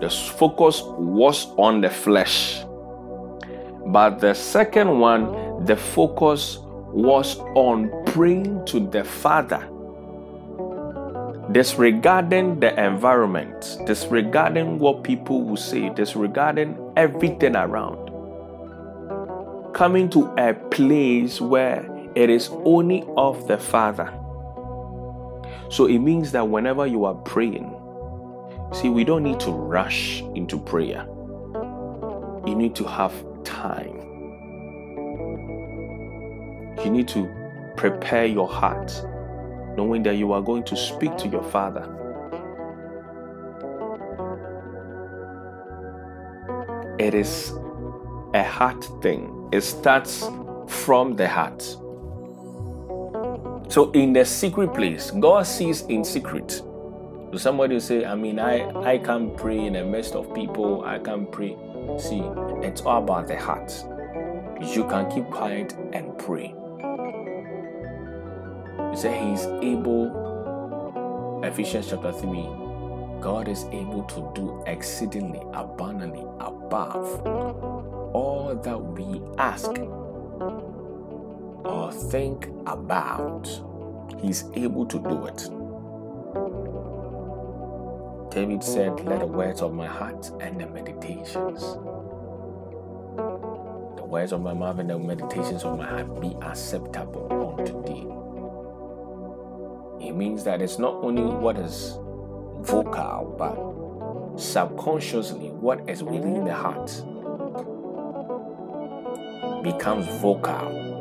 the 0.00 0.08
focus 0.08 0.80
was 0.82 1.46
on 1.58 1.82
the 1.82 1.90
flesh. 1.90 2.64
But 3.84 4.18
the 4.18 4.32
second 4.32 4.98
one, 4.98 5.66
the 5.66 5.76
focus 5.76 6.58
was 6.62 7.36
on 7.54 7.90
praying 8.06 8.64
to 8.66 8.80
the 8.80 9.04
Father, 9.04 9.68
disregarding 11.52 12.60
the 12.60 12.72
environment, 12.82 13.76
disregarding 13.84 14.78
what 14.78 15.04
people 15.04 15.42
will 15.42 15.58
say, 15.58 15.90
disregarding 15.90 16.78
everything 16.96 17.56
around. 17.56 18.08
Coming 19.74 20.08
to 20.08 20.32
a 20.38 20.54
place 20.54 21.42
where 21.42 21.84
it 22.14 22.30
is 22.30 22.48
only 22.64 23.04
of 23.18 23.46
the 23.48 23.58
Father. 23.58 24.10
So 25.68 25.86
it 25.86 25.98
means 25.98 26.32
that 26.32 26.48
whenever 26.48 26.86
you 26.86 27.04
are 27.04 27.14
praying, 27.14 27.74
see, 28.72 28.88
we 28.88 29.04
don't 29.04 29.22
need 29.22 29.40
to 29.40 29.50
rush 29.50 30.22
into 30.34 30.58
prayer. 30.58 31.06
You 32.46 32.54
need 32.54 32.74
to 32.76 32.84
have 32.84 33.12
time. 33.44 33.98
You 36.84 36.90
need 36.90 37.08
to 37.08 37.28
prepare 37.76 38.26
your 38.26 38.48
heart, 38.48 38.92
knowing 39.76 40.02
that 40.04 40.16
you 40.16 40.32
are 40.32 40.40
going 40.40 40.62
to 40.64 40.76
speak 40.76 41.16
to 41.18 41.28
your 41.28 41.42
Father. 41.42 41.92
It 46.98 47.14
is 47.14 47.52
a 48.34 48.42
heart 48.42 48.88
thing, 49.02 49.48
it 49.52 49.62
starts 49.62 50.28
from 50.68 51.16
the 51.16 51.28
heart. 51.28 51.76
So 53.68 53.90
in 53.92 54.12
the 54.12 54.24
secret 54.24 54.72
place, 54.74 55.10
God 55.10 55.46
sees 55.46 55.82
in 55.82 56.04
secret. 56.04 56.62
So 57.32 57.38
somebody 57.38 57.74
will 57.74 57.80
say, 57.80 58.04
I 58.04 58.14
mean, 58.14 58.38
I, 58.38 58.68
I 58.82 58.98
can't 58.98 59.36
pray 59.36 59.66
in 59.66 59.72
the 59.74 59.84
midst 59.84 60.14
of 60.14 60.32
people, 60.34 60.84
I 60.84 60.98
can't 60.98 61.30
pray. 61.30 61.56
See, 61.98 62.22
it's 62.62 62.82
all 62.82 63.02
about 63.02 63.26
the 63.26 63.36
heart. 63.36 63.72
You 64.62 64.84
can 64.88 65.10
keep 65.10 65.26
quiet 65.30 65.74
and 65.92 66.16
pray. 66.18 66.54
You 68.78 68.96
say 68.96 69.18
He's 69.28 69.44
able, 69.62 71.42
Ephesians 71.44 71.88
chapter 71.90 72.12
3, 72.12 72.48
God 73.20 73.48
is 73.48 73.64
able 73.72 74.04
to 74.04 74.32
do 74.34 74.62
exceedingly 74.66 75.40
abundantly 75.52 76.24
above 76.40 77.20
all 78.14 78.54
that 78.62 78.78
we 78.78 79.20
ask 79.38 79.70
or 81.66 81.92
think 81.92 82.48
about, 82.66 83.48
He's 84.20 84.44
able 84.54 84.86
to 84.86 84.98
do 84.98 85.26
it. 85.26 85.50
David 88.30 88.62
said, 88.62 89.00
Let 89.00 89.20
the 89.20 89.26
words 89.26 89.62
of 89.62 89.74
my 89.74 89.86
heart 89.86 90.30
and 90.40 90.60
the 90.60 90.66
meditations 90.66 91.76
the 93.96 94.04
words 94.04 94.32
of 94.32 94.42
my 94.42 94.52
mouth 94.52 94.78
and 94.78 94.90
the 94.90 94.98
meditations 94.98 95.64
of 95.64 95.78
my 95.78 95.86
heart 95.86 96.20
be 96.20 96.36
acceptable 96.42 97.56
unto 97.58 97.82
thee. 97.84 98.06
It 100.06 100.12
means 100.12 100.44
that 100.44 100.60
it's 100.62 100.78
not 100.78 100.94
only 101.02 101.22
what 101.22 101.58
is 101.58 101.98
vocal, 102.60 103.34
but 103.38 104.38
subconsciously 104.38 105.48
what 105.50 105.88
is 105.88 106.02
within 106.02 106.44
the 106.44 106.52
heart 106.52 106.86
becomes 109.62 110.06
vocal 110.20 110.95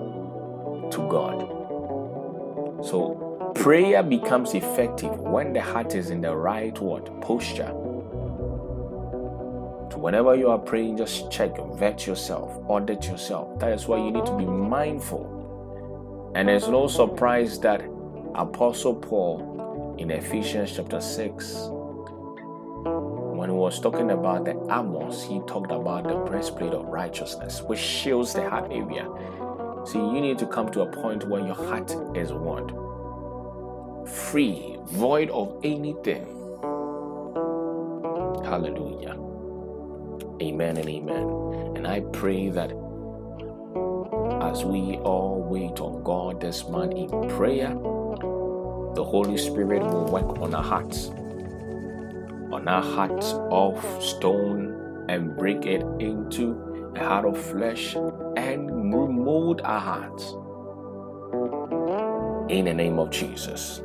to 0.92 1.08
God. 1.10 1.48
So 2.86 3.52
prayer 3.56 4.04
becomes 4.04 4.54
effective 4.54 5.20
when 5.20 5.54
the 5.54 5.62
heart 5.62 5.96
is 5.96 6.10
in 6.10 6.22
the 6.22 6.36
right 6.36 6.78
what 6.80 7.22
posture. 7.22 7.72
So 9.92 9.98
whenever 9.98 10.36
you 10.36 10.50
are 10.50 10.58
praying, 10.58 10.98
just 10.98 11.32
check, 11.32 11.52
vet 11.76 12.06
yourself, 12.06 12.52
audit 12.68 13.06
yourself. 13.06 13.60
That 13.60 13.72
is 13.72 13.88
why 13.88 13.98
you 13.98 14.12
need 14.12 14.26
to 14.26 14.38
be 14.38 14.46
mindful. 14.46 16.32
And 16.36 16.50
there's 16.50 16.68
no 16.68 16.88
surprise 16.88 17.60
that 17.62 17.82
Apostle 18.36 18.96
Paul 18.96 19.96
in 19.98 20.12
Ephesians 20.12 20.74
chapter 20.76 21.00
6 21.00 21.70
when 23.46 23.50
he 23.50 23.60
was 23.60 23.80
talking 23.80 24.10
about 24.10 24.46
the 24.46 24.56
armors, 24.72 25.22
he 25.22 25.40
talked 25.42 25.72
about 25.72 26.08
the 26.08 26.16
breastplate 26.16 26.74
of 26.74 26.88
righteousness, 26.88 27.62
which 27.62 27.80
shields 27.80 28.34
the 28.34 28.50
heart 28.50 28.72
area. 28.72 29.08
See, 29.86 30.00
you 30.00 30.20
need 30.20 30.40
to 30.40 30.48
come 30.48 30.72
to 30.72 30.82
a 30.82 30.88
point 30.88 31.28
where 31.28 31.42
your 31.42 31.56
heart 31.56 31.92
is 32.16 32.32
what? 32.34 32.70
Free, 34.10 34.78
void 34.88 35.30
of 35.30 35.60
anything. 35.64 36.26
Hallelujah. 38.44 39.18
Amen 40.42 40.78
and 40.78 40.90
amen. 40.90 41.76
And 41.76 41.88
I 41.88 42.02
pray 42.14 42.50
that 42.50 42.72
as 44.42 44.64
we 44.64 44.98
all 44.98 45.46
wait 45.48 45.80
on 45.80 46.04
God 46.04 46.42
this 46.42 46.68
month 46.68 46.94
in 46.94 47.10
prayer, 47.30 47.70
the 47.70 49.04
Holy 49.04 49.38
Spirit 49.38 49.84
will 49.84 50.06
work 50.06 50.40
on 50.40 50.56
our 50.56 50.64
hearts 50.64 51.12
on 52.52 52.68
our 52.68 52.82
hearts 52.82 53.34
of 53.52 53.84
stone 54.02 55.06
and 55.10 55.36
break 55.36 55.66
it 55.66 55.82
into 56.00 56.94
a 56.96 57.04
heart 57.04 57.26
of 57.26 57.38
flesh 57.38 57.96
and 58.46 58.94
remold 58.94 59.62
our 59.62 59.80
hearts. 59.80 60.34
In 62.50 62.66
the 62.66 62.74
name 62.74 63.00
of 63.00 63.10
Jesus. 63.10 63.82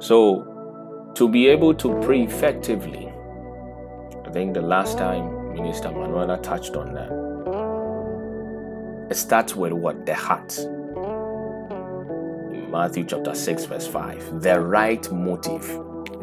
So, 0.00 1.12
to 1.14 1.28
be 1.28 1.46
able 1.48 1.74
to 1.74 2.00
pray 2.00 2.22
effectively, 2.22 3.12
I 4.26 4.30
think 4.30 4.54
the 4.54 4.62
last 4.62 4.98
time 4.98 5.54
Minister 5.54 5.90
Manuela 5.90 6.38
touched 6.38 6.76
on 6.76 6.94
that. 6.94 7.10
It 9.10 9.16
starts 9.16 9.54
with 9.54 9.72
what? 9.72 10.04
The 10.04 10.14
heart. 10.14 10.58
Matthew 12.70 13.04
chapter 13.04 13.34
6, 13.34 13.64
verse 13.64 13.86
5. 13.86 14.42
The 14.42 14.60
right 14.60 15.10
motive 15.10 15.64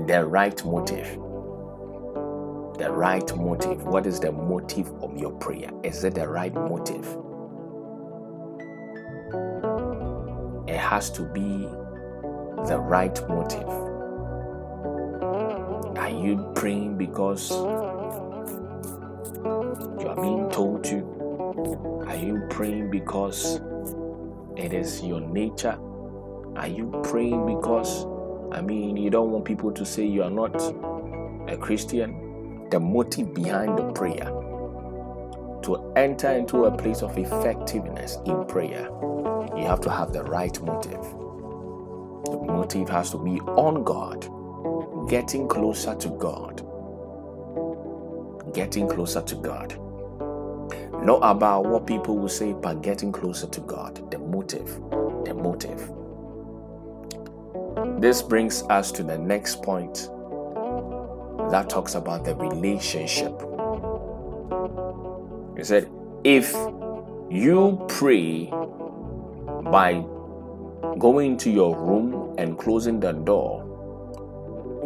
the 0.07 0.25
right 0.25 0.63
motive. 0.65 1.17
The 2.77 2.91
right 2.91 3.35
motive. 3.35 3.83
What 3.83 4.05
is 4.05 4.19
the 4.19 4.31
motive 4.31 4.91
of 5.01 5.17
your 5.17 5.31
prayer? 5.31 5.69
Is 5.83 6.03
it 6.03 6.15
the 6.15 6.27
right 6.27 6.53
motive? 6.53 7.05
It 10.67 10.77
has 10.77 11.09
to 11.11 11.23
be 11.23 11.67
the 12.67 12.77
right 12.77 13.17
motive. 13.29 13.69
Are 15.97 16.09
you 16.09 16.51
praying 16.55 16.97
because 16.97 17.51
you 17.51 17.65
are 20.07 20.15
being 20.21 20.49
told 20.49 20.83
to? 20.85 21.03
Are 22.07 22.17
you 22.17 22.45
praying 22.49 22.91
because 22.91 23.61
it 24.57 24.73
is 24.73 25.01
your 25.03 25.21
nature? 25.21 25.77
Are 26.55 26.67
you 26.67 26.91
praying 27.03 27.45
because 27.45 28.05
I 28.51 28.61
mean, 28.61 28.95
you 28.95 29.09
don't 29.09 29.31
want 29.31 29.43
people 29.43 29.71
to 29.73 29.85
say 29.85 30.05
you 30.05 30.23
are 30.23 30.29
not 30.29 30.55
a 31.49 31.57
Christian. 31.57 32.24
The 32.71 32.79
motive 32.79 33.33
behind 33.33 33.77
the 33.77 33.91
prayer 33.93 34.25
to 35.63 35.93
enter 35.95 36.31
into 36.31 36.65
a 36.65 36.75
place 36.75 37.01
of 37.01 37.17
effectiveness 37.17 38.17
in 38.25 38.45
prayer, 38.45 38.89
you 39.55 39.65
have 39.65 39.81
to 39.81 39.89
have 39.89 40.13
the 40.13 40.23
right 40.23 40.59
motive. 40.61 41.01
The 42.25 42.37
motive 42.45 42.89
has 42.89 43.11
to 43.11 43.17
be 43.17 43.39
on 43.41 43.83
God, 43.83 44.27
getting 45.09 45.47
closer 45.47 45.95
to 45.95 46.09
God. 46.09 46.61
Getting 48.53 48.87
closer 48.87 49.21
to 49.21 49.35
God. 49.35 49.77
Not 51.03 51.19
about 51.21 51.65
what 51.65 51.85
people 51.85 52.17
will 52.17 52.29
say, 52.29 52.53
but 52.53 52.81
getting 52.81 53.11
closer 53.11 53.47
to 53.47 53.61
God. 53.61 54.11
The 54.11 54.17
motive. 54.17 54.67
The 55.25 55.33
motive. 55.33 55.91
This 58.01 58.21
brings 58.21 58.63
us 58.63 58.91
to 58.93 59.03
the 59.03 59.17
next 59.17 59.61
point 59.61 60.09
that 61.55 61.69
talks 61.69 61.95
about 61.95 62.25
the 62.25 62.35
relationship. 62.35 63.31
He 65.57 65.63
said, 65.63 65.89
if 66.25 66.51
you 67.31 67.81
pray 67.87 68.47
by 69.71 70.03
going 70.99 71.37
to 71.37 71.49
your 71.49 71.73
room 71.77 72.35
and 72.37 72.59
closing 72.59 72.99
the 72.99 73.13
door, 73.13 73.61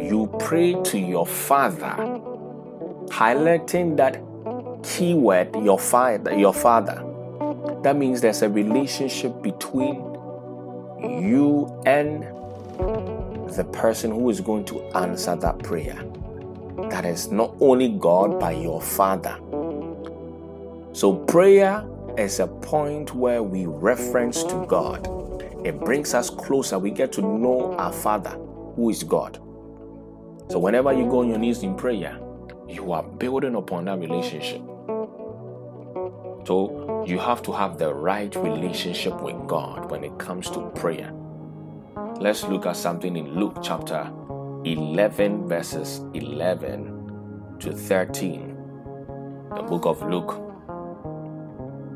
you 0.00 0.32
pray 0.38 0.80
to 0.84 0.96
your 0.96 1.26
father, 1.26 1.96
highlighting 3.08 3.96
that 3.96 4.22
keyword, 4.84 5.52
your 5.56 5.78
father, 5.78 6.38
your 6.38 6.54
father. 6.54 7.04
That 7.82 7.96
means 7.96 8.20
there's 8.20 8.42
a 8.42 8.48
relationship 8.48 9.42
between 9.42 9.96
you 11.02 11.82
and 11.84 12.22
the 13.56 13.64
person 13.72 14.12
who 14.12 14.30
is 14.30 14.40
going 14.40 14.66
to 14.66 14.80
answer 14.96 15.34
that 15.34 15.58
prayer. 15.64 16.00
That 16.88 17.04
is 17.04 17.30
not 17.30 17.54
only 17.60 17.88
God, 17.88 18.40
but 18.40 18.56
your 18.56 18.80
Father. 18.80 19.38
So, 20.92 21.14
prayer 21.26 21.86
is 22.16 22.40
a 22.40 22.46
point 22.46 23.14
where 23.14 23.42
we 23.42 23.66
reference 23.66 24.42
to 24.44 24.64
God. 24.66 25.06
It 25.64 25.78
brings 25.80 26.14
us 26.14 26.30
closer. 26.30 26.78
We 26.78 26.90
get 26.90 27.12
to 27.12 27.22
know 27.22 27.74
our 27.76 27.92
Father, 27.92 28.30
who 28.76 28.90
is 28.90 29.02
God. 29.02 29.36
So, 30.48 30.58
whenever 30.58 30.92
you 30.92 31.04
go 31.08 31.20
on 31.20 31.28
your 31.28 31.38
knees 31.38 31.62
in 31.62 31.74
prayer, 31.74 32.18
you 32.68 32.92
are 32.92 33.02
building 33.02 33.54
upon 33.54 33.84
that 33.84 33.98
relationship. 33.98 34.62
So, 36.46 37.04
you 37.06 37.18
have 37.18 37.42
to 37.42 37.52
have 37.52 37.78
the 37.78 37.94
right 37.94 38.34
relationship 38.36 39.20
with 39.20 39.36
God 39.46 39.90
when 39.90 40.02
it 40.02 40.18
comes 40.18 40.50
to 40.50 40.70
prayer. 40.70 41.12
Let's 42.16 42.44
look 42.44 42.66
at 42.66 42.76
something 42.76 43.16
in 43.16 43.34
Luke 43.34 43.58
chapter 43.62 44.10
11, 44.64 45.48
verses 45.48 46.00
11 46.12 47.56
to 47.60 47.72
13. 47.72 48.56
The 49.56 49.62
book 49.62 49.86
of 49.86 50.02
Luke. 50.02 50.36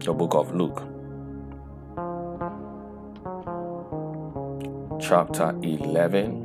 The 0.00 0.12
book 0.14 0.34
of 0.34 0.54
Luke. 0.54 0.82
Chapter 5.00 5.54
11, 5.62 6.44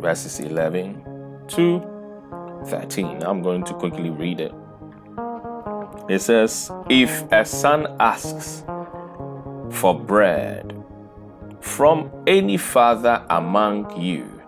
verses 0.00 0.40
11 0.40 1.02
to 1.48 1.80
13. 2.66 3.22
I'm 3.22 3.40
going 3.40 3.64
to 3.64 3.74
quickly 3.74 4.10
read 4.10 4.40
it. 4.40 4.52
It 6.10 6.20
says, 6.20 6.70
If 6.90 7.24
a 7.32 7.44
son 7.46 7.86
asks 7.98 8.64
for 9.70 9.98
bread, 9.98 10.79
from 11.60 12.10
any 12.26 12.56
father 12.56 13.24
among 13.28 14.00
you, 14.00 14.42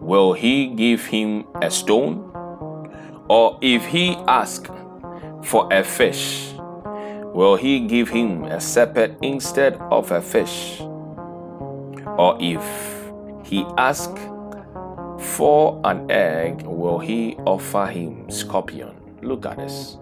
will 0.00 0.32
he 0.32 0.68
give 0.68 1.06
him 1.06 1.44
a 1.62 1.70
stone? 1.70 2.28
Or 3.28 3.58
if 3.62 3.86
he 3.86 4.14
ask 4.28 4.66
for 5.42 5.72
a 5.72 5.82
fish, 5.82 6.54
will 7.32 7.56
he 7.56 7.80
give 7.80 8.08
him 8.08 8.44
a 8.44 8.60
serpent 8.60 9.18
instead 9.22 9.74
of 9.90 10.10
a 10.10 10.20
fish? 10.20 10.80
Or 12.18 12.36
if 12.40 12.62
he 13.44 13.64
ask 13.78 14.10
for 15.18 15.80
an 15.84 16.10
egg, 16.10 16.62
will 16.62 16.98
he 16.98 17.36
offer 17.46 17.86
him 17.86 18.30
scorpion? 18.30 18.94
Look 19.22 19.46
at 19.46 19.56
this. 19.56 19.96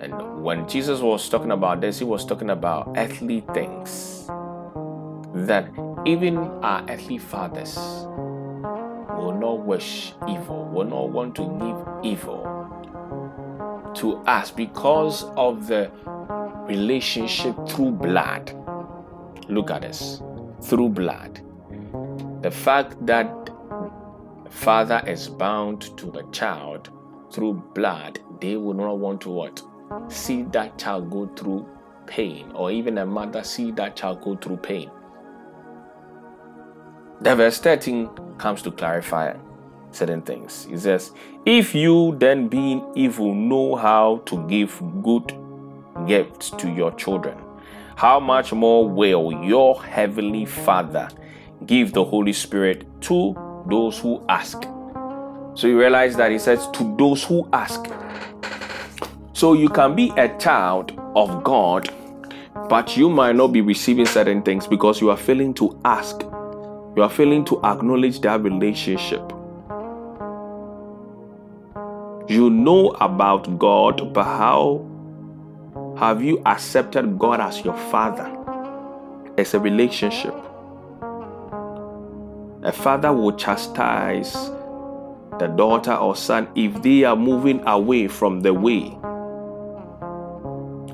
And 0.00 0.42
when 0.42 0.68
Jesus 0.68 1.00
was 1.00 1.28
talking 1.28 1.50
about 1.50 1.80
this, 1.80 1.98
he 1.98 2.04
was 2.04 2.24
talking 2.24 2.50
about 2.50 2.94
earthly 2.96 3.40
things 3.52 4.28
that 5.46 5.70
even 6.06 6.36
our 6.36 6.84
earthly 6.88 7.18
fathers 7.18 7.76
will 7.76 9.36
not 9.38 9.60
wish 9.60 10.14
evil, 10.28 10.64
will 10.66 10.84
not 10.84 11.10
want 11.10 11.34
to 11.36 11.42
give 11.42 12.04
evil 12.04 12.42
to 13.94 14.16
us 14.26 14.50
because 14.50 15.24
of 15.36 15.66
the 15.66 15.90
relationship 16.66 17.54
through 17.68 17.92
blood. 17.92 18.52
Look 19.48 19.70
at 19.70 19.82
this 19.82 20.22
through 20.62 20.90
blood. 20.90 21.40
The 22.42 22.50
fact 22.50 23.04
that 23.06 23.50
father 24.50 25.02
is 25.06 25.28
bound 25.28 25.96
to 25.98 26.10
the 26.10 26.22
child 26.32 26.90
through 27.32 27.54
blood, 27.74 28.20
they 28.40 28.56
will 28.56 28.74
not 28.74 28.98
want 28.98 29.20
to 29.22 29.30
what? 29.30 29.62
See 30.08 30.42
that 30.52 30.78
child 30.78 31.10
go 31.10 31.26
through 31.34 31.66
pain, 32.06 32.52
or 32.54 32.70
even 32.70 32.98
a 32.98 33.06
mother 33.06 33.42
see 33.42 33.70
that 33.72 33.96
child 33.96 34.22
go 34.22 34.36
through 34.36 34.58
pain. 34.58 34.90
The 37.20 37.34
verse 37.34 37.58
13 37.58 38.08
comes 38.38 38.62
to 38.62 38.70
clarify 38.70 39.34
certain 39.90 40.22
things. 40.22 40.68
It 40.70 40.78
says, 40.78 41.10
If 41.44 41.74
you 41.74 42.14
then 42.16 42.46
being 42.46 42.92
evil 42.94 43.34
know 43.34 43.74
how 43.74 44.22
to 44.26 44.46
give 44.46 44.80
good 45.02 45.36
gifts 46.06 46.50
to 46.50 46.70
your 46.70 46.92
children, 46.92 47.36
how 47.96 48.20
much 48.20 48.52
more 48.52 48.88
will 48.88 49.32
your 49.44 49.82
heavenly 49.82 50.44
Father 50.44 51.08
give 51.66 51.92
the 51.92 52.04
Holy 52.04 52.32
Spirit 52.32 52.86
to 53.02 53.34
those 53.68 53.98
who 53.98 54.22
ask? 54.28 54.62
So 55.54 55.66
you 55.66 55.76
realize 55.76 56.14
that 56.16 56.30
he 56.30 56.38
says, 56.38 56.68
To 56.74 56.96
those 56.96 57.24
who 57.24 57.48
ask. 57.52 57.84
So 59.32 59.54
you 59.54 59.68
can 59.68 59.96
be 59.96 60.12
a 60.16 60.28
child 60.38 60.92
of 61.16 61.42
God, 61.42 61.92
but 62.68 62.96
you 62.96 63.10
might 63.10 63.34
not 63.34 63.48
be 63.48 63.60
receiving 63.60 64.06
certain 64.06 64.42
things 64.42 64.68
because 64.68 65.00
you 65.00 65.10
are 65.10 65.16
failing 65.16 65.52
to 65.54 65.80
ask. 65.84 66.22
You 66.98 67.04
are 67.04 67.10
failing 67.10 67.44
to 67.44 67.62
acknowledge 67.62 68.20
that 68.22 68.42
relationship. 68.42 69.22
You 72.28 72.50
know 72.50 72.88
about 73.00 73.56
God, 73.56 74.12
but 74.12 74.24
how 74.24 74.84
have 75.96 76.24
you 76.24 76.42
accepted 76.44 77.16
God 77.16 77.38
as 77.40 77.64
your 77.64 77.76
Father? 77.92 78.36
It's 79.36 79.54
a 79.54 79.60
relationship. 79.60 80.34
A 82.64 82.72
father 82.72 83.12
will 83.12 83.36
chastise 83.36 84.32
the 85.38 85.46
daughter 85.56 85.94
or 85.94 86.16
son 86.16 86.48
if 86.56 86.82
they 86.82 87.04
are 87.04 87.14
moving 87.14 87.64
away 87.68 88.08
from 88.08 88.40
the 88.40 88.52
way. 88.52 88.98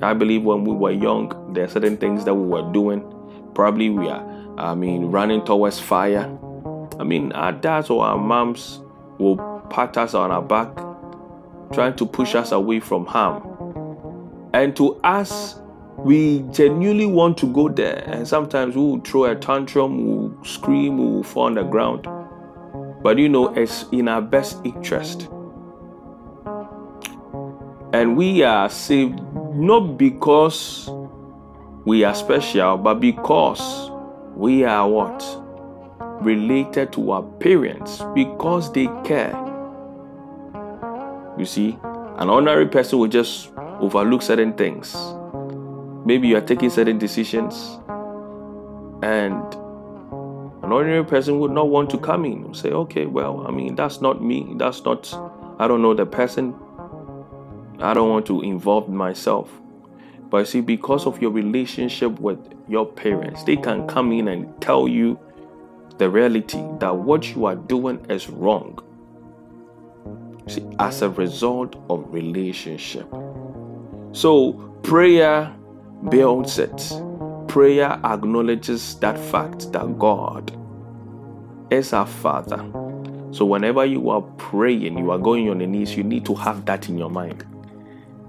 I 0.02 0.12
believe 0.12 0.42
when 0.42 0.66
we 0.66 0.74
were 0.74 0.90
young, 0.90 1.54
there 1.54 1.64
are 1.64 1.68
certain 1.68 1.96
things 1.96 2.26
that 2.26 2.34
we 2.34 2.46
were 2.46 2.70
doing. 2.74 3.10
Probably 3.54 3.88
we 3.88 4.06
are, 4.08 4.20
I 4.56 4.74
mean, 4.74 5.06
running 5.06 5.44
towards 5.44 5.78
fire. 5.78 6.38
I 6.98 7.04
mean, 7.04 7.32
our 7.32 7.52
dads 7.52 7.90
or 7.90 8.04
our 8.04 8.18
moms 8.18 8.80
will 9.18 9.36
pat 9.70 9.96
us 9.96 10.14
on 10.14 10.30
our 10.30 10.42
back 10.42 10.68
trying 11.72 11.96
to 11.96 12.06
push 12.06 12.34
us 12.34 12.52
away 12.52 12.80
from 12.80 13.06
harm. 13.06 13.42
And 14.52 14.76
to 14.76 14.94
us, 15.02 15.58
we 15.98 16.40
genuinely 16.52 17.06
want 17.06 17.38
to 17.38 17.46
go 17.52 17.68
there. 17.68 18.04
And 18.06 18.26
sometimes 18.26 18.76
we 18.76 18.82
will 18.82 19.00
throw 19.00 19.24
a 19.24 19.34
tantrum, 19.34 19.96
we 19.98 20.14
will 20.14 20.44
scream, 20.44 20.98
we 20.98 21.04
will 21.04 21.22
fall 21.22 21.44
on 21.44 21.54
the 21.54 21.64
ground. 21.64 22.06
But 23.02 23.18
you 23.18 23.28
know, 23.28 23.48
it's 23.54 23.86
in 23.90 24.08
our 24.08 24.22
best 24.22 24.60
interest. 24.64 25.28
And 27.92 28.16
we 28.16 28.42
are 28.42 28.68
saved 28.68 29.20
not 29.54 29.98
because 29.98 30.88
we 31.84 32.04
are 32.04 32.14
special, 32.14 32.76
but 32.76 32.94
because 32.94 33.90
we 34.36 34.64
are 34.64 34.88
what? 34.88 35.24
Related 36.20 36.92
to 36.94 37.10
our 37.10 37.22
parents 37.22 38.02
because 38.14 38.72
they 38.72 38.86
care. 39.04 39.32
You 41.38 41.44
see, 41.44 41.78
an 42.18 42.30
ordinary 42.30 42.66
person 42.66 42.98
will 42.98 43.08
just 43.08 43.50
overlook 43.80 44.22
certain 44.22 44.52
things. 44.52 44.94
Maybe 46.06 46.28
you 46.28 46.36
are 46.36 46.40
taking 46.40 46.70
certain 46.70 46.98
decisions, 46.98 47.78
and 49.02 49.42
an 50.62 50.72
ordinary 50.72 51.04
person 51.04 51.38
would 51.40 51.50
not 51.50 51.68
want 51.68 51.90
to 51.90 51.98
come 51.98 52.24
in 52.24 52.44
and 52.44 52.56
say, 52.56 52.70
okay, 52.70 53.06
well, 53.06 53.44
I 53.46 53.50
mean, 53.50 53.74
that's 53.74 54.00
not 54.00 54.22
me. 54.22 54.54
That's 54.56 54.84
not, 54.84 55.12
I 55.58 55.66
don't 55.66 55.82
know 55.82 55.94
the 55.94 56.06
person. 56.06 56.54
I 57.80 57.92
don't 57.94 58.08
want 58.10 58.26
to 58.26 58.40
involve 58.42 58.88
myself. 58.88 59.50
But 60.30 60.38
you 60.38 60.44
see, 60.46 60.60
because 60.60 61.06
of 61.06 61.20
your 61.22 61.30
relationship 61.30 62.18
with 62.20 62.38
your 62.68 62.87
parents, 62.87 63.44
they 63.44 63.56
can 63.56 63.87
come 63.87 64.12
in 64.12 64.28
and 64.28 64.60
tell 64.60 64.88
you 64.88 65.18
the 65.98 66.10
reality 66.10 66.62
that 66.80 66.94
what 66.94 67.34
you 67.34 67.44
are 67.46 67.56
doing 67.56 68.04
is 68.08 68.28
wrong. 68.28 68.78
See, 70.48 70.66
as 70.78 71.02
a 71.02 71.10
result 71.10 71.76
of 71.88 72.12
relationship. 72.12 73.08
So 74.12 74.52
prayer 74.82 75.54
builds 76.08 76.58
it. 76.58 76.92
Prayer 77.48 77.98
acknowledges 78.04 78.96
that 78.96 79.18
fact 79.18 79.72
that 79.72 79.98
God 79.98 80.56
is 81.70 81.92
our 81.92 82.06
Father. 82.06 82.58
So 83.30 83.44
whenever 83.44 83.84
you 83.84 84.10
are 84.10 84.22
praying, 84.22 84.98
you 84.98 85.10
are 85.10 85.18
going 85.18 85.48
on 85.50 85.58
the 85.58 85.66
knees, 85.66 85.96
you 85.96 86.04
need 86.04 86.24
to 86.26 86.34
have 86.34 86.64
that 86.66 86.88
in 86.88 86.98
your 86.98 87.10
mind. 87.10 87.44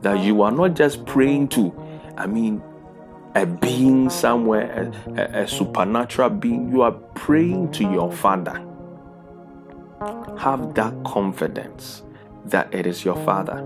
That 0.02 0.24
you 0.24 0.42
are 0.42 0.52
not 0.52 0.76
just 0.76 1.06
praying 1.06 1.50
to, 1.50 1.74
I 2.18 2.28
mean, 2.28 2.62
a 3.36 3.46
being 3.46 4.10
somewhere, 4.10 4.92
a, 5.08 5.22
a, 5.22 5.44
a 5.44 5.48
supernatural 5.48 6.30
being. 6.30 6.72
You 6.72 6.82
are 6.84 6.94
praying 6.94 7.72
to 7.74 7.84
your 7.84 8.12
Father. 8.12 8.64
Have 10.38 10.74
that 10.76 10.94
confidence 11.06 12.04
that 12.46 12.74
it 12.74 12.88
is 12.88 13.04
your 13.04 13.18
Father. 13.26 13.62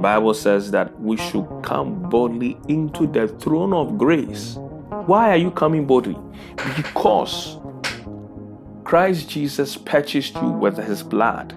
Bible 0.00 0.32
says 0.32 0.70
that 0.70 0.98
we 1.00 1.16
should 1.16 1.46
come 1.62 2.08
boldly 2.08 2.56
into 2.68 3.06
the 3.06 3.28
throne 3.28 3.72
of 3.72 3.98
grace. 3.98 4.56
Why 5.06 5.30
are 5.30 5.36
you 5.36 5.50
coming 5.50 5.86
boldly? 5.86 6.16
Because 6.76 7.58
Christ 8.84 9.28
Jesus 9.28 9.76
purchased 9.76 10.34
you 10.36 10.48
with 10.48 10.78
his 10.78 11.02
blood. 11.02 11.52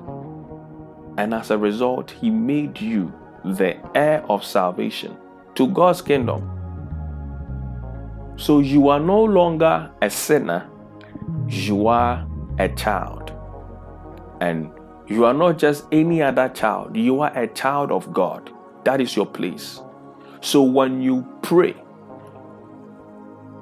And 1.17 1.33
as 1.33 1.51
a 1.51 1.57
result, 1.57 2.11
he 2.11 2.29
made 2.29 2.81
you 2.81 3.13
the 3.45 3.77
heir 3.95 4.23
of 4.27 4.43
salvation 4.43 5.17
to 5.55 5.67
God's 5.67 6.01
kingdom. 6.01 6.47
So 8.37 8.59
you 8.59 8.89
are 8.89 8.99
no 8.99 9.23
longer 9.23 9.91
a 10.01 10.09
sinner, 10.09 10.69
you 11.47 11.87
are 11.87 12.27
a 12.57 12.69
child. 12.69 13.31
And 14.39 14.71
you 15.07 15.25
are 15.25 15.33
not 15.33 15.57
just 15.57 15.85
any 15.91 16.21
other 16.21 16.49
child, 16.49 16.95
you 16.95 17.21
are 17.21 17.37
a 17.37 17.47
child 17.47 17.91
of 17.91 18.11
God. 18.13 18.51
That 18.83 18.99
is 19.01 19.15
your 19.15 19.25
place. 19.27 19.81
So 20.41 20.63
when 20.63 21.01
you 21.01 21.27
pray, 21.43 21.75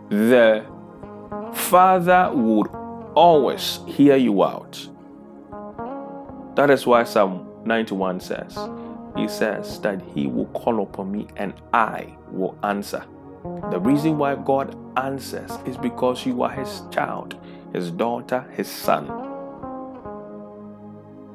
the 0.09 0.65
Father 1.53 2.31
would 2.33 2.67
always 3.15 3.79
hear 3.85 4.15
you 4.15 4.43
out. 4.43 4.87
That 6.55 6.69
is 6.69 6.85
why 6.85 7.03
Psalm 7.03 7.47
91 7.65 8.21
says, 8.21 8.57
He 9.19 9.27
says 9.27 9.81
that 9.81 10.01
He 10.15 10.27
will 10.27 10.45
call 10.47 10.81
upon 10.81 11.11
me 11.11 11.27
and 11.35 11.53
I 11.73 12.15
will 12.31 12.57
answer. 12.63 13.03
The 13.69 13.79
reason 13.79 14.17
why 14.17 14.35
God 14.35 14.77
answers 14.97 15.51
is 15.65 15.75
because 15.75 16.25
you 16.25 16.41
are 16.43 16.51
His 16.51 16.83
child, 16.89 17.35
His 17.73 17.91
daughter, 17.91 18.45
His 18.55 18.69
son. 18.69 19.07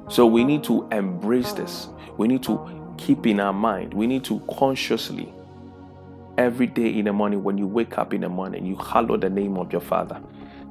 So 0.09 0.25
we 0.27 0.45
need 0.45 0.65
to 0.65 0.89
embrace 0.93 1.53
this. 1.53 1.89
We 2.17 2.27
need 2.27 2.43
to 2.45 2.95
keep 2.97 3.27
in 3.27 3.39
our 3.39 3.53
mind. 3.53 3.93
We 3.93 4.07
need 4.07 4.25
to 4.25 4.41
consciously, 4.59 5.33
every 6.39 6.67
day 6.67 6.89
in 6.89 7.05
the 7.05 7.13
morning, 7.13 7.43
when 7.43 7.59
you 7.59 7.67
wake 7.67 7.99
up 7.99 8.15
in 8.15 8.23
the 8.23 8.29
morning, 8.31 8.65
you 8.65 8.77
hallow 8.77 9.19
the 9.19 9.31
name 9.31 9.59
of 9.59 9.73
your 9.73 9.81
Father. 9.83 10.23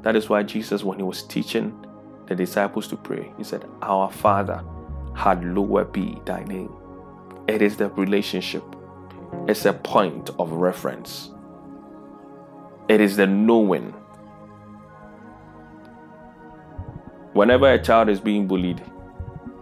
That 0.02 0.16
is 0.16 0.30
why 0.30 0.44
Jesus, 0.44 0.84
when 0.84 0.98
he 0.98 1.04
was 1.04 1.22
teaching 1.24 1.86
the 2.28 2.36
disciples 2.36 2.88
to 2.88 2.96
pray, 2.96 3.32
he 3.38 3.44
said, 3.44 3.66
Our 3.84 4.12
Father, 4.12 4.64
hallowed 5.16 5.94
be 5.94 6.20
thy 6.26 6.44
name. 6.46 6.74
It 7.48 7.62
is 7.62 7.78
the 7.78 7.90
relationship, 7.90 8.64
it's 9.48 9.66
a 9.66 9.74
point 9.74 10.30
of 10.40 10.52
reference, 10.54 11.30
it 12.88 13.02
is 13.02 13.18
the 13.18 13.28
knowing. 13.28 13.94
Whenever 17.34 17.72
a 17.72 17.82
child 17.82 18.10
is 18.10 18.20
being 18.20 18.48
bullied, 18.48 18.82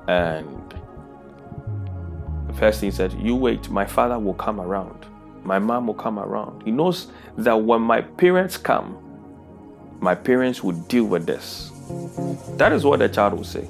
and 0.08 0.74
the 2.48 2.54
first 2.54 2.82
thing 2.82 2.88
he 2.88 2.96
said, 2.96 3.14
You 3.14 3.36
wait, 3.36 3.70
my 3.70 3.86
father 3.86 4.20
will 4.20 4.34
come 4.34 4.60
around. 4.60 5.06
My 5.44 5.58
mom 5.58 5.88
will 5.88 5.94
come 5.94 6.20
around. 6.20 6.64
He 6.64 6.72
knows 6.72 7.08
that 7.38 7.54
when 7.54 7.82
my 7.82 8.02
parents 8.02 8.58
come, 8.58 8.98
my 10.02 10.14
parents 10.14 10.62
will 10.64 10.76
deal 10.84 11.06
with 11.06 11.26
this. 11.26 11.72
That 12.58 12.74
is 12.74 12.84
what 12.84 13.00
the 13.00 13.10
child 13.10 13.34
will 13.34 13.44
say, 13.44 13.68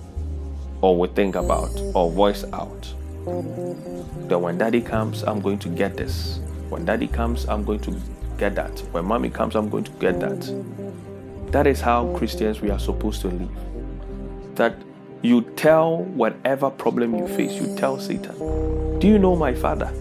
or 0.81 0.97
will 0.97 1.13
think 1.13 1.35
about, 1.35 1.71
or 1.93 2.09
voice 2.11 2.43
out. 2.51 2.93
That 3.25 4.39
when 4.39 4.57
daddy 4.57 4.81
comes, 4.81 5.23
I'm 5.23 5.41
going 5.41 5.59
to 5.59 5.69
get 5.69 5.95
this. 5.95 6.39
When 6.69 6.85
daddy 6.85 7.07
comes, 7.07 7.45
I'm 7.45 7.63
going 7.63 7.79
to 7.81 7.95
get 8.37 8.55
that. 8.55 8.79
When 8.91 9.05
mommy 9.05 9.29
comes, 9.29 9.55
I'm 9.55 9.69
going 9.69 9.83
to 9.83 9.91
get 9.91 10.19
that. 10.21 11.51
That 11.51 11.67
is 11.67 11.81
how 11.81 12.11
Christians 12.15 12.61
we 12.61 12.71
are 12.71 12.79
supposed 12.79 13.21
to 13.21 13.27
live. 13.27 14.55
That 14.55 14.75
you 15.21 15.41
tell 15.55 15.97
whatever 15.97 16.71
problem 16.71 17.15
you 17.15 17.27
face, 17.27 17.53
you 17.53 17.75
tell 17.75 17.99
Satan, 17.99 18.99
Do 18.99 19.07
you 19.07 19.19
know 19.19 19.35
my 19.35 19.53
father? 19.53 19.93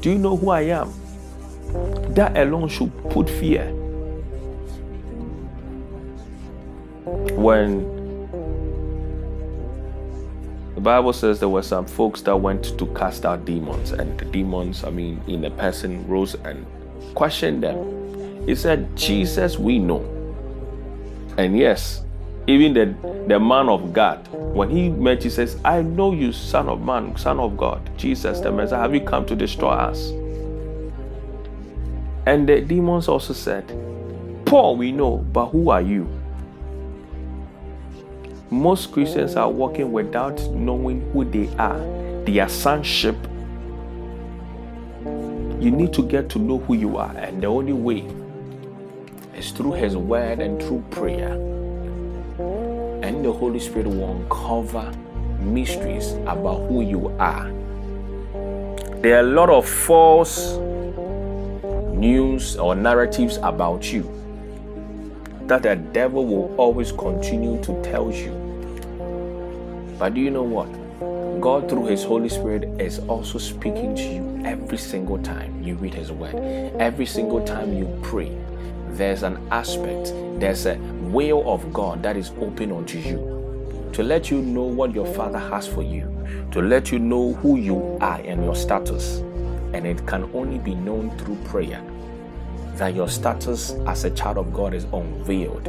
Do 0.00 0.10
you 0.10 0.18
know 0.18 0.36
who 0.36 0.50
I 0.50 0.60
am? 0.60 0.92
That 2.14 2.36
alone 2.36 2.68
should 2.68 2.92
put 3.10 3.28
fear. 3.28 3.72
When 7.34 7.97
The 10.78 10.84
Bible 10.84 11.12
says 11.12 11.40
there 11.40 11.48
were 11.48 11.64
some 11.64 11.86
folks 11.86 12.20
that 12.20 12.36
went 12.36 12.78
to 12.78 12.86
cast 12.94 13.26
out 13.26 13.44
demons, 13.44 13.90
and 13.90 14.16
the 14.16 14.24
demons, 14.26 14.84
I 14.84 14.90
mean, 14.90 15.20
in 15.26 15.44
a 15.44 15.50
person 15.50 16.06
rose 16.06 16.36
and 16.36 16.64
questioned 17.16 17.64
them. 17.64 18.46
He 18.46 18.54
said, 18.54 18.96
Jesus, 18.96 19.58
we 19.58 19.80
know. 19.80 20.04
And 21.36 21.58
yes, 21.58 22.04
even 22.46 22.74
the, 22.74 22.94
the 23.26 23.40
man 23.40 23.68
of 23.68 23.92
God, 23.92 24.24
when 24.30 24.70
he 24.70 24.88
met 24.88 25.22
Jesus, 25.22 25.56
I 25.64 25.82
know 25.82 26.12
you, 26.12 26.30
son 26.30 26.68
of 26.68 26.80
man, 26.80 27.16
son 27.16 27.40
of 27.40 27.56
God, 27.56 27.90
Jesus, 27.98 28.38
the 28.38 28.52
Messiah, 28.52 28.82
have 28.82 28.94
you 28.94 29.00
come 29.00 29.26
to 29.26 29.34
destroy 29.34 29.70
us? 29.70 30.10
And 32.24 32.48
the 32.48 32.60
demons 32.60 33.08
also 33.08 33.32
said, 33.32 33.66
Paul, 34.46 34.76
we 34.76 34.92
know, 34.92 35.16
but 35.16 35.48
who 35.48 35.70
are 35.70 35.82
you? 35.82 36.08
Most 38.50 38.92
Christians 38.92 39.36
are 39.36 39.50
walking 39.50 39.92
without 39.92 40.40
knowing 40.52 41.02
who 41.12 41.22
they 41.22 41.54
are, 41.58 41.78
their 42.24 42.48
sonship. 42.48 43.14
You 45.60 45.70
need 45.70 45.92
to 45.92 46.02
get 46.02 46.30
to 46.30 46.38
know 46.38 46.56
who 46.58 46.72
you 46.72 46.96
are, 46.96 47.14
and 47.14 47.42
the 47.42 47.46
only 47.46 47.74
way 47.74 48.08
is 49.36 49.50
through 49.50 49.72
His 49.72 49.98
Word 49.98 50.40
and 50.40 50.62
through 50.62 50.82
prayer. 50.90 51.32
And 53.02 53.22
the 53.22 53.32
Holy 53.32 53.60
Spirit 53.60 53.86
will 53.86 54.12
uncover 54.12 54.92
mysteries 55.40 56.12
about 56.26 56.68
who 56.68 56.80
you 56.80 57.08
are. 57.18 57.50
There 59.02 59.16
are 59.16 59.20
a 59.20 59.30
lot 59.30 59.50
of 59.50 59.68
false 59.68 60.56
news 61.92 62.56
or 62.56 62.74
narratives 62.74 63.36
about 63.42 63.92
you 63.92 64.17
that 65.48 65.62
the 65.62 65.76
devil 65.76 66.26
will 66.26 66.54
always 66.56 66.92
continue 66.92 67.60
to 67.62 67.82
tell 67.82 68.12
you. 68.12 68.32
But 69.98 70.14
do 70.14 70.20
you 70.20 70.30
know 70.30 70.42
what? 70.42 70.68
God, 71.40 71.70
through 71.70 71.86
His 71.86 72.04
Holy 72.04 72.28
Spirit, 72.28 72.64
is 72.78 72.98
also 73.00 73.38
speaking 73.38 73.94
to 73.96 74.02
you 74.02 74.42
every 74.44 74.76
single 74.76 75.18
time 75.22 75.62
you 75.62 75.74
read 75.76 75.94
His 75.94 76.12
Word. 76.12 76.34
Every 76.78 77.06
single 77.06 77.42
time 77.44 77.72
you 77.72 77.88
pray, 78.02 78.36
there's 78.90 79.22
an 79.22 79.38
aspect, 79.50 80.12
there's 80.38 80.66
a 80.66 80.76
will 81.10 81.50
of 81.50 81.72
God 81.72 82.02
that 82.02 82.16
is 82.16 82.30
open 82.40 82.70
unto 82.70 82.98
you 82.98 83.38
to 83.94 84.02
let 84.02 84.30
you 84.30 84.42
know 84.42 84.64
what 84.64 84.94
your 84.94 85.06
Father 85.14 85.38
has 85.38 85.66
for 85.66 85.82
you, 85.82 86.14
to 86.52 86.60
let 86.60 86.92
you 86.92 86.98
know 86.98 87.32
who 87.34 87.56
you 87.56 87.96
are 88.02 88.20
and 88.20 88.44
your 88.44 88.54
status. 88.54 89.18
And 89.72 89.86
it 89.86 90.06
can 90.06 90.30
only 90.34 90.58
be 90.58 90.74
known 90.74 91.16
through 91.18 91.36
prayer 91.44 91.82
that 92.78 92.94
your 92.94 93.08
status 93.08 93.72
as 93.86 94.04
a 94.04 94.10
child 94.10 94.38
of 94.38 94.52
God 94.52 94.72
is 94.72 94.84
unveiled. 94.92 95.64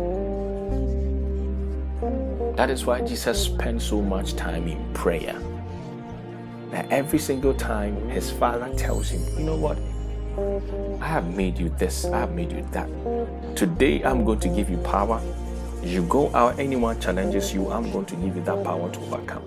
That 2.56 2.69
is 2.69 2.86
why 2.86 3.02
Jesus 3.02 3.45
spent 3.45 3.82
so 3.82 4.00
much 4.02 4.36
time 4.36 4.67
in 4.67 4.93
prayer. 4.93 5.36
That 6.69 6.88
every 6.91 7.17
single 7.17 7.56
time 7.56 8.10
his 8.10 8.30
father 8.30 8.72
tells 8.76 9.10
him, 9.10 9.24
you 9.38 9.43
know 9.43 9.56
what? 9.56 9.80
I 11.02 11.08
have 11.08 11.36
made 11.36 11.58
you 11.58 11.69
this, 11.69 12.06
I 12.06 12.19
have 12.19 12.34
made 12.34 12.52
you 12.52 12.67
that. 12.72 12.88
Today 13.56 14.04
I'm 14.04 14.24
going 14.24 14.39
to 14.41 14.50
give 14.50 14.69
you 14.69 14.78
power. 14.78 15.19
You 15.82 16.04
go 16.04 16.34
out, 16.36 16.60
anyone 16.60 17.00
challenges 17.00 17.54
you, 17.54 17.72
I'm 17.72 17.91
going 17.91 18.06
to 18.06 18.15
give 18.17 18.36
you 18.36 18.43
that 18.43 18.63
power 18.63 18.91
to 18.91 19.00
overcome. 19.00 19.43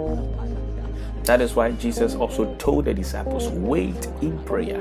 That 1.25 1.41
is 1.41 1.55
why 1.55 1.71
Jesus 1.73 2.17
also 2.17 2.57
told 2.57 2.87
the 2.87 2.95
disciples, 2.95 3.49
wait 3.51 4.07
in 4.21 4.43
prayer 4.45 4.81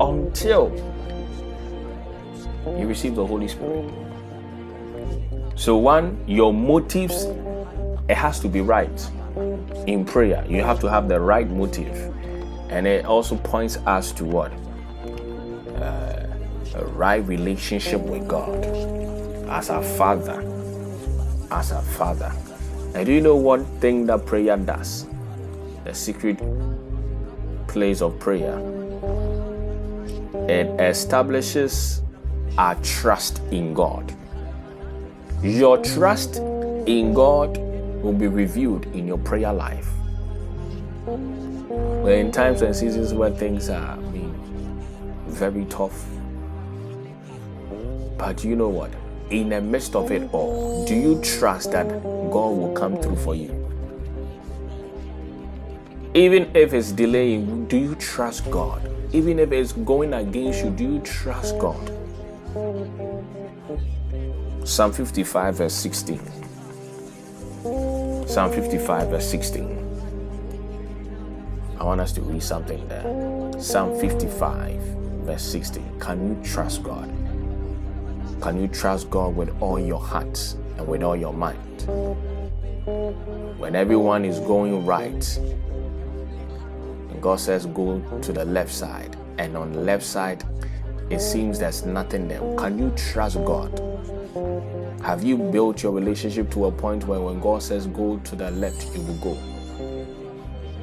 until 0.00 0.70
you 2.78 2.86
receive 2.86 3.14
the 3.14 3.26
Holy 3.26 3.48
Spirit. 3.48 3.90
So, 5.54 5.76
one, 5.76 6.22
your 6.26 6.52
motives, 6.52 7.24
it 8.08 8.16
has 8.16 8.40
to 8.40 8.48
be 8.48 8.60
right 8.60 9.10
in 9.86 10.04
prayer. 10.04 10.44
You 10.48 10.62
have 10.62 10.80
to 10.80 10.90
have 10.90 11.08
the 11.08 11.20
right 11.20 11.48
motive. 11.48 12.14
And 12.68 12.86
it 12.86 13.04
also 13.04 13.36
points 13.36 13.78
us 13.86 14.12
to 14.12 14.24
what? 14.24 14.52
Uh, 15.80 16.26
a 16.74 16.84
right 16.84 17.26
relationship 17.26 18.00
with 18.00 18.28
God 18.28 18.64
as 19.48 19.70
a 19.70 19.82
father. 19.82 20.40
As 21.50 21.70
a 21.70 21.80
father. 21.80 22.32
And 22.94 23.06
do 23.06 23.12
you 23.12 23.20
know 23.20 23.36
one 23.36 23.64
thing 23.80 24.06
that 24.06 24.26
prayer 24.26 24.56
does? 24.56 25.06
The 25.84 25.94
secret 25.94 26.38
place 27.66 28.02
of 28.02 28.18
prayer. 28.18 28.58
It 30.48 30.80
establishes 30.80 32.02
our 32.58 32.74
trust 32.76 33.40
in 33.50 33.74
God. 33.74 34.14
Your 35.42 35.78
trust 35.78 36.36
in 36.36 37.12
God 37.12 37.58
will 38.02 38.12
be 38.12 38.26
revealed 38.26 38.86
in 38.86 39.06
your 39.06 39.18
prayer 39.18 39.52
life. 39.52 39.88
But 41.04 42.12
in 42.12 42.32
times 42.32 42.62
and 42.62 42.74
seasons 42.74 43.12
where 43.12 43.30
things 43.30 43.68
are 43.68 43.96
being 43.96 44.34
very 45.26 45.64
tough, 45.66 46.06
but 48.16 48.42
you 48.44 48.56
know 48.56 48.68
what? 48.68 48.90
In 49.30 49.50
the 49.50 49.60
midst 49.60 49.94
of 49.94 50.10
it 50.10 50.32
all, 50.32 50.86
do 50.86 50.94
you 50.94 51.20
trust 51.20 51.72
that 51.72 51.88
God 52.30 52.56
will 52.56 52.72
come 52.74 52.96
through 53.02 53.16
for 53.16 53.34
you? 53.34 53.52
Even 56.14 56.50
if 56.56 56.72
it's 56.72 56.92
delaying, 56.92 57.66
do 57.66 57.76
you 57.76 57.94
trust 57.96 58.50
God? 58.50 58.80
Even 59.12 59.38
if 59.38 59.52
it's 59.52 59.72
going 59.72 60.14
against 60.14 60.64
you, 60.64 60.70
do 60.70 60.84
you 60.94 61.00
trust 61.00 61.58
God? 61.58 61.92
Psalm 64.64 64.92
55, 64.92 65.54
verse 65.54 65.74
16. 65.74 66.18
Psalm 68.26 68.52
55, 68.52 69.08
verse 69.08 69.30
16. 69.30 69.72
I 71.78 71.84
want 71.84 72.00
us 72.00 72.12
to 72.12 72.20
read 72.22 72.42
something 72.42 72.86
there. 72.88 73.04
Psalm 73.60 73.98
55, 74.00 74.80
verse 75.24 75.42
16. 75.42 76.00
Can 76.00 76.28
you 76.28 76.36
trust 76.44 76.82
God? 76.82 77.08
Can 78.40 78.60
you 78.60 78.68
trust 78.68 79.08
God 79.08 79.36
with 79.36 79.50
all 79.60 79.78
your 79.78 80.00
heart 80.00 80.56
and 80.76 80.86
with 80.86 81.02
all 81.02 81.16
your 81.16 81.32
mind? 81.32 81.82
When 83.58 83.74
everyone 83.74 84.24
is 84.24 84.40
going 84.40 84.84
right, 84.84 85.38
and 87.10 87.22
God 87.22 87.40
says, 87.40 87.66
go 87.66 88.00
to 88.20 88.32
the 88.32 88.44
left 88.44 88.72
side, 88.72 89.16
and 89.38 89.56
on 89.56 89.72
the 89.72 89.80
left 89.80 90.04
side, 90.04 90.44
it 91.08 91.20
seems 91.20 91.58
there's 91.58 91.84
nothing 91.84 92.26
there. 92.26 92.40
Can 92.56 92.78
you 92.78 92.90
trust 92.96 93.36
God? 93.44 93.80
Have 95.02 95.22
you 95.22 95.36
built 95.36 95.82
your 95.82 95.92
relationship 95.92 96.50
to 96.50 96.64
a 96.66 96.72
point 96.72 97.06
where 97.06 97.20
when 97.20 97.38
God 97.38 97.62
says 97.62 97.86
go 97.86 98.18
to 98.18 98.36
the 98.36 98.50
left, 98.50 98.92
you 98.94 99.02
will 99.02 99.18
go? 99.18 99.38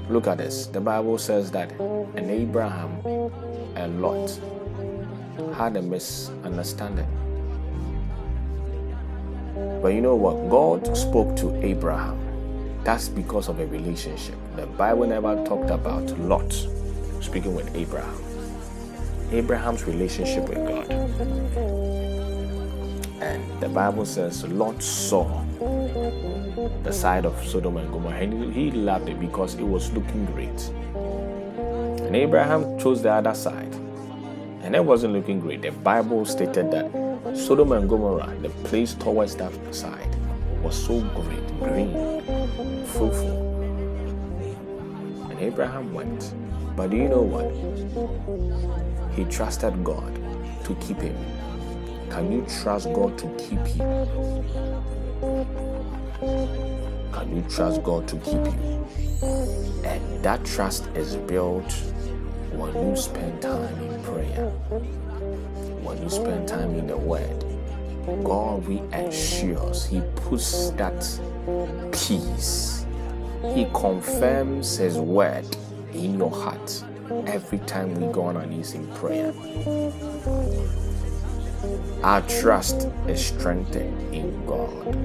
Look 0.10 0.28
at 0.28 0.38
this. 0.38 0.68
The 0.68 0.80
Bible 0.80 1.18
says 1.18 1.52
that 1.52 1.72
an 1.72 2.30
Abraham 2.30 3.02
and 3.76 4.02
Lot 4.02 4.40
had 5.56 5.76
a 5.76 5.82
misunderstanding. 5.82 7.08
But 9.82 9.90
you 9.90 10.00
know 10.00 10.16
what? 10.16 10.50
God 10.50 10.96
spoke 10.96 11.36
to 11.38 11.54
Abraham. 11.66 12.18
That's 12.86 13.10
because 13.10 13.50
of 13.50 13.60
a 13.60 13.66
relationship. 13.66 14.36
The 14.56 14.68
Bible 14.68 15.08
never 15.08 15.36
talked 15.44 15.70
about 15.70 16.18
Lot 16.20 16.54
speaking 17.20 17.56
with 17.56 17.76
Abraham. 17.76 18.33
Abraham's 19.34 19.84
relationship 19.86 20.48
with 20.48 20.60
God. 20.68 20.92
And 23.20 23.60
the 23.60 23.68
Bible 23.68 24.06
says 24.06 24.44
Lot 24.48 24.84
saw 24.84 25.44
the 26.84 26.94
side 26.94 27.26
of 27.26 27.44
Sodom 27.44 27.78
and 27.78 27.92
Gomorrah 27.92 28.18
and 28.18 28.54
he 28.54 28.70
loved 28.70 29.10
it 29.10 29.20
because 29.20 29.56
it 29.56 29.64
was 29.64 29.92
looking 29.94 30.26
great. 30.26 30.70
And 32.06 32.16
Abraham 32.16 32.78
chose 32.78 33.02
the 33.02 33.12
other 33.12 33.34
side. 33.34 33.74
And 34.62 34.76
it 34.76 34.86
wasn't 34.86 35.14
looking 35.14 35.40
great. 35.40 35.64
The 35.64 35.72
Bible 35.72 36.26
stated 36.26 36.70
that 36.70 36.92
Sodom 37.36 37.72
and 37.72 37.90
Gomorrah, 37.90 38.36
the 38.40 38.50
place 38.70 38.94
towards 38.94 39.36
that 39.38 39.52
side, 39.74 40.16
was 40.62 40.76
so 40.76 41.02
great, 41.02 41.48
green, 41.60 42.22
fruitful. 42.86 43.42
And 45.32 45.40
Abraham 45.40 45.92
went. 45.92 46.36
But 46.76 46.92
do 46.92 46.98
you 46.98 47.10
know 47.10 47.22
what? 47.22 48.93
He 49.16 49.26
trusted 49.26 49.84
God 49.84 50.16
to 50.64 50.76
keep 50.76 50.98
him. 50.98 51.16
Can 52.10 52.32
you 52.32 52.46
trust 52.62 52.92
God 52.94 53.16
to 53.20 53.28
keep 53.38 53.60
you? 53.76 53.84
Can 57.12 57.36
you 57.36 57.44
trust 57.48 57.84
God 57.84 58.08
to 58.08 58.16
keep 58.18 58.44
you? 58.46 58.88
And 59.84 60.24
that 60.24 60.44
trust 60.44 60.88
is 60.96 61.16
built 61.16 61.72
when 62.54 62.74
you 62.76 62.96
spend 62.96 63.40
time 63.40 63.84
in 63.84 64.04
prayer, 64.04 64.50
when 65.84 66.02
you 66.02 66.10
spend 66.10 66.48
time 66.48 66.74
in 66.74 66.88
the 66.88 66.98
Word. 66.98 67.46
God 68.24 68.66
reassures, 68.66 69.86
He 69.86 70.02
puts 70.16 70.72
that 70.72 71.20
peace, 71.92 72.86
He 73.54 73.68
confirms 73.74 74.78
His 74.78 74.98
Word 74.98 75.46
in 75.94 76.18
your 76.18 76.32
heart 76.32 76.84
every 77.28 77.60
time 77.60 77.94
we 77.96 78.12
go 78.12 78.24
on 78.24 78.38
our 78.38 78.46
knees 78.46 78.74
in 78.74 78.88
prayer. 78.96 79.34
Our 82.04 82.22
trust 82.24 82.88
is 83.08 83.26
strengthened 83.26 84.14
in 84.14 84.46
God. 84.46 84.96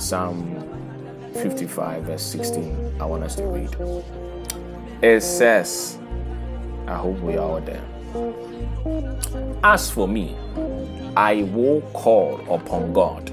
Psalm 0.00 0.64
55, 1.34 2.04
verse 2.04 2.22
16, 2.22 2.96
I 3.00 3.04
want 3.04 3.24
us 3.24 3.34
to 3.36 3.44
read. 3.44 3.76
It 5.02 5.22
says, 5.22 5.98
I 6.86 6.96
hope 6.96 7.20
we 7.20 7.36
are 7.36 7.40
all 7.40 7.60
there. 7.60 7.84
As 9.62 9.90
for 9.90 10.08
me, 10.08 10.36
I 11.16 11.42
will 11.42 11.82
call 11.92 12.40
upon 12.52 12.92
God, 12.92 13.30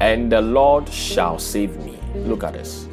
and 0.00 0.32
the 0.32 0.40
Lord 0.40 0.88
shall 0.88 1.38
save 1.38 1.76
me. 1.84 1.98
Look 2.14 2.42
at 2.42 2.54
this. 2.54 2.88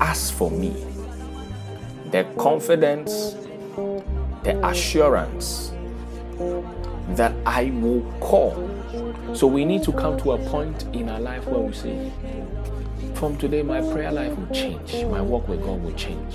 As 0.00 0.30
for 0.30 0.50
me, 0.50 0.86
the 2.10 2.24
confidence, 2.38 3.34
the 4.44 4.58
assurance 4.66 5.72
that 7.10 7.32
I 7.44 7.70
will 7.74 8.02
call. 8.20 8.54
So 9.34 9.46
we 9.46 9.64
need 9.64 9.82
to 9.84 9.92
come 9.92 10.18
to 10.18 10.32
a 10.32 10.38
point 10.50 10.84
in 10.92 11.08
our 11.08 11.20
life 11.20 11.46
where 11.46 11.60
we 11.60 11.72
say, 11.72 12.12
from 13.14 13.36
today, 13.36 13.62
my 13.62 13.80
prayer 13.80 14.12
life 14.12 14.36
will 14.36 14.54
change, 14.54 15.04
my 15.06 15.20
walk 15.20 15.48
with 15.48 15.62
God 15.62 15.82
will 15.82 15.92
change. 15.94 16.34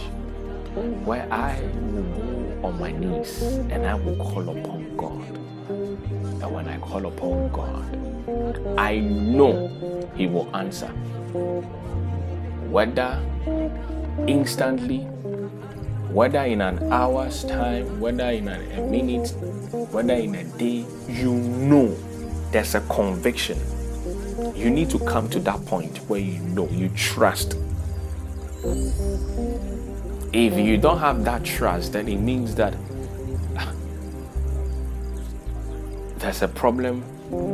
Where 1.05 1.27
I 1.31 1.61
will 1.61 2.03
go 2.03 2.67
on 2.67 2.79
my 2.79 2.91
knees 2.91 3.41
and 3.41 3.85
I 3.85 3.95
will 3.95 4.17
call 4.17 4.49
upon 4.49 4.97
God. 4.97 5.37
And 5.69 6.51
when 6.53 6.67
I 6.67 6.77
call 6.79 7.05
upon 7.05 7.49
God, 7.51 8.77
I 8.77 8.99
know 8.99 10.11
He 10.15 10.27
will 10.27 10.53
answer. 10.55 10.91
Whether 12.73 13.19
instantly 14.27 15.01
whether 16.09 16.39
in 16.39 16.59
an 16.59 16.91
hour's 16.91 17.43
time, 17.43 17.99
whether 17.99 18.31
in 18.31 18.47
a, 18.47 18.57
minute, 18.89 19.29
whether 19.91 20.15
in 20.15 20.33
a 20.33 20.43
day, 20.57 20.83
you 21.07 21.35
know 21.35 21.95
there's 22.49 22.73
a 22.73 22.81
conviction. 22.81 23.59
You 24.55 24.71
need 24.71 24.89
to 24.89 24.97
come 24.97 25.29
to 25.29 25.39
that 25.41 25.63
point 25.67 25.99
where 26.07 26.19
you 26.19 26.39
know, 26.39 26.67
you 26.69 26.89
trust. 26.89 27.53
If 30.33 30.57
you 30.57 30.77
don't 30.77 30.97
have 30.97 31.23
that 31.25 31.43
trust, 31.43 31.93
then 31.93 32.07
it 32.07 32.17
means 32.17 32.55
that 32.55 32.73
ah, 33.55 33.71
there's 36.17 36.41
a 36.41 36.47
problem 36.47 37.03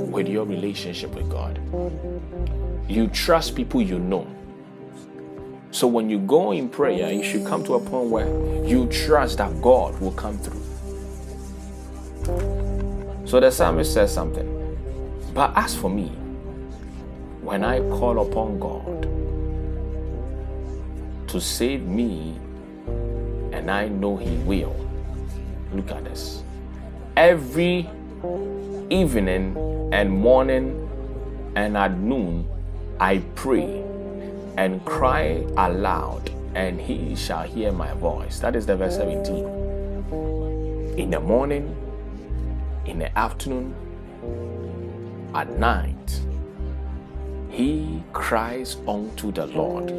with 0.09 0.29
your 0.29 0.45
relationship 0.45 1.13
with 1.13 1.29
God. 1.29 1.59
You 2.87 3.07
trust 3.09 3.57
people 3.57 3.81
you 3.81 3.99
know 3.99 4.25
so 5.71 5.87
when 5.87 6.09
you 6.09 6.17
go 6.19 6.51
in 6.51 6.67
prayer, 6.67 7.11
you 7.11 7.23
should 7.23 7.45
come 7.45 7.63
to 7.65 7.75
a 7.75 7.79
point 7.79 8.09
where 8.09 8.65
you 8.65 8.87
trust 8.87 9.37
that 9.37 9.61
God 9.61 9.99
will 10.01 10.11
come 10.11 10.37
through. 10.39 10.63
So 13.25 13.39
the 13.39 13.51
psalmist 13.51 13.93
says 13.93 14.11
something. 14.13 14.55
But 15.33 15.55
as 15.55 15.75
for 15.75 15.89
me, 15.89 16.07
when 17.41 17.63
I 17.63 17.79
call 17.79 18.27
upon 18.27 18.59
God 18.59 19.03
to 21.29 21.39
save 21.39 21.83
me, 21.83 22.35
and 23.51 23.69
I 23.69 23.87
know 23.89 24.17
He 24.17 24.37
will, 24.37 24.75
look 25.71 25.91
at 25.91 26.03
this. 26.03 26.43
Every 27.15 27.87
evening 28.89 29.55
and 29.93 30.09
morning 30.09 30.89
and 31.55 31.77
at 31.77 31.95
noon, 31.97 32.47
I 32.99 33.19
pray 33.35 33.88
and 34.59 34.83
cry 34.83 35.41
aloud, 35.55 36.29
and 36.53 36.81
he 36.81 37.15
shall 37.15 37.43
hear 37.43 37.71
my 37.71 37.93
voice. 37.93 38.39
That 38.39 38.57
is 38.57 38.65
the 38.65 38.75
verse 38.75 38.97
17. 38.97 39.45
In 40.97 41.11
the 41.11 41.19
morning, 41.21 41.73
in 42.85 42.99
the 42.99 43.17
afternoon, 43.17 43.73
at 45.33 45.57
night, 45.57 46.21
he 47.49 48.03
cries 48.11 48.75
unto 48.85 49.31
the 49.31 49.47
Lord. 49.47 49.91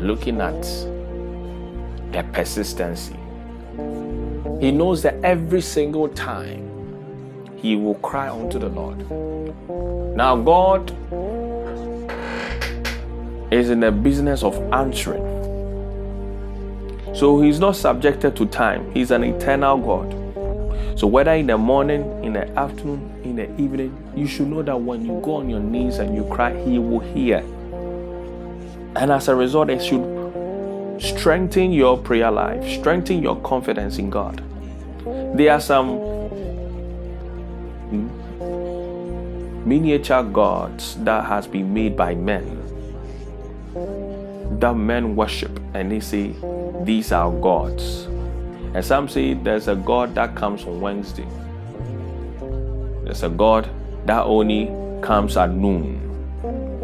Looking 0.00 0.40
at 0.40 0.62
the 2.12 2.22
persistency, 2.32 3.16
he 4.60 4.70
knows 4.70 5.02
that 5.02 5.16
every 5.24 5.62
single 5.62 6.08
time 6.10 6.62
he 7.56 7.74
will 7.74 7.96
cry 7.96 8.28
unto 8.30 8.60
the 8.60 8.68
Lord. 8.68 8.98
Now, 10.16 10.36
God 10.36 10.94
is 13.58 13.70
in 13.70 13.80
the 13.80 13.90
business 13.90 14.42
of 14.42 14.56
answering. 14.72 15.24
So 17.14 17.40
he's 17.40 17.58
not 17.58 17.76
subjected 17.76 18.36
to 18.36 18.46
time, 18.46 18.90
he's 18.92 19.10
an 19.10 19.24
eternal 19.24 19.76
God. 19.78 20.14
So, 20.98 21.06
whether 21.06 21.32
in 21.32 21.46
the 21.46 21.56
morning, 21.56 22.24
in 22.24 22.32
the 22.32 22.48
afternoon, 22.58 23.20
in 23.22 23.36
the 23.36 23.44
evening, 23.60 23.96
you 24.16 24.26
should 24.26 24.48
know 24.48 24.62
that 24.62 24.80
when 24.80 25.04
you 25.04 25.20
go 25.24 25.36
on 25.36 25.48
your 25.48 25.60
knees 25.60 25.98
and 25.98 26.12
you 26.16 26.24
cry, 26.24 26.60
He 26.64 26.80
will 26.80 26.98
hear. 26.98 27.38
And 28.96 29.12
as 29.12 29.28
a 29.28 29.34
result, 29.36 29.70
it 29.70 29.80
should 29.80 30.02
strengthen 31.00 31.70
your 31.70 31.98
prayer 31.98 32.32
life, 32.32 32.68
strengthen 32.80 33.22
your 33.22 33.36
confidence 33.42 33.98
in 33.98 34.10
God. 34.10 34.42
There 35.36 35.52
are 35.52 35.60
some 35.60 35.98
hmm, 37.90 38.08
miniature 39.68 40.24
gods 40.24 40.96
that 41.04 41.26
has 41.26 41.46
been 41.46 41.72
made 41.72 41.96
by 41.96 42.16
men 42.16 42.57
that 44.60 44.74
men 44.74 45.14
worship 45.14 45.60
and 45.74 45.90
they 45.92 46.00
say 46.00 46.34
these 46.82 47.12
are 47.12 47.30
gods. 47.30 48.06
And 48.74 48.84
some 48.84 49.08
say 49.08 49.34
there's 49.34 49.68
a 49.68 49.76
God 49.76 50.14
that 50.14 50.34
comes 50.34 50.64
on 50.64 50.80
Wednesday. 50.80 51.26
There's 53.04 53.22
a 53.22 53.28
God 53.28 53.68
that 54.06 54.24
only 54.24 54.66
comes 55.02 55.36
at 55.36 55.50
noon. 55.50 56.04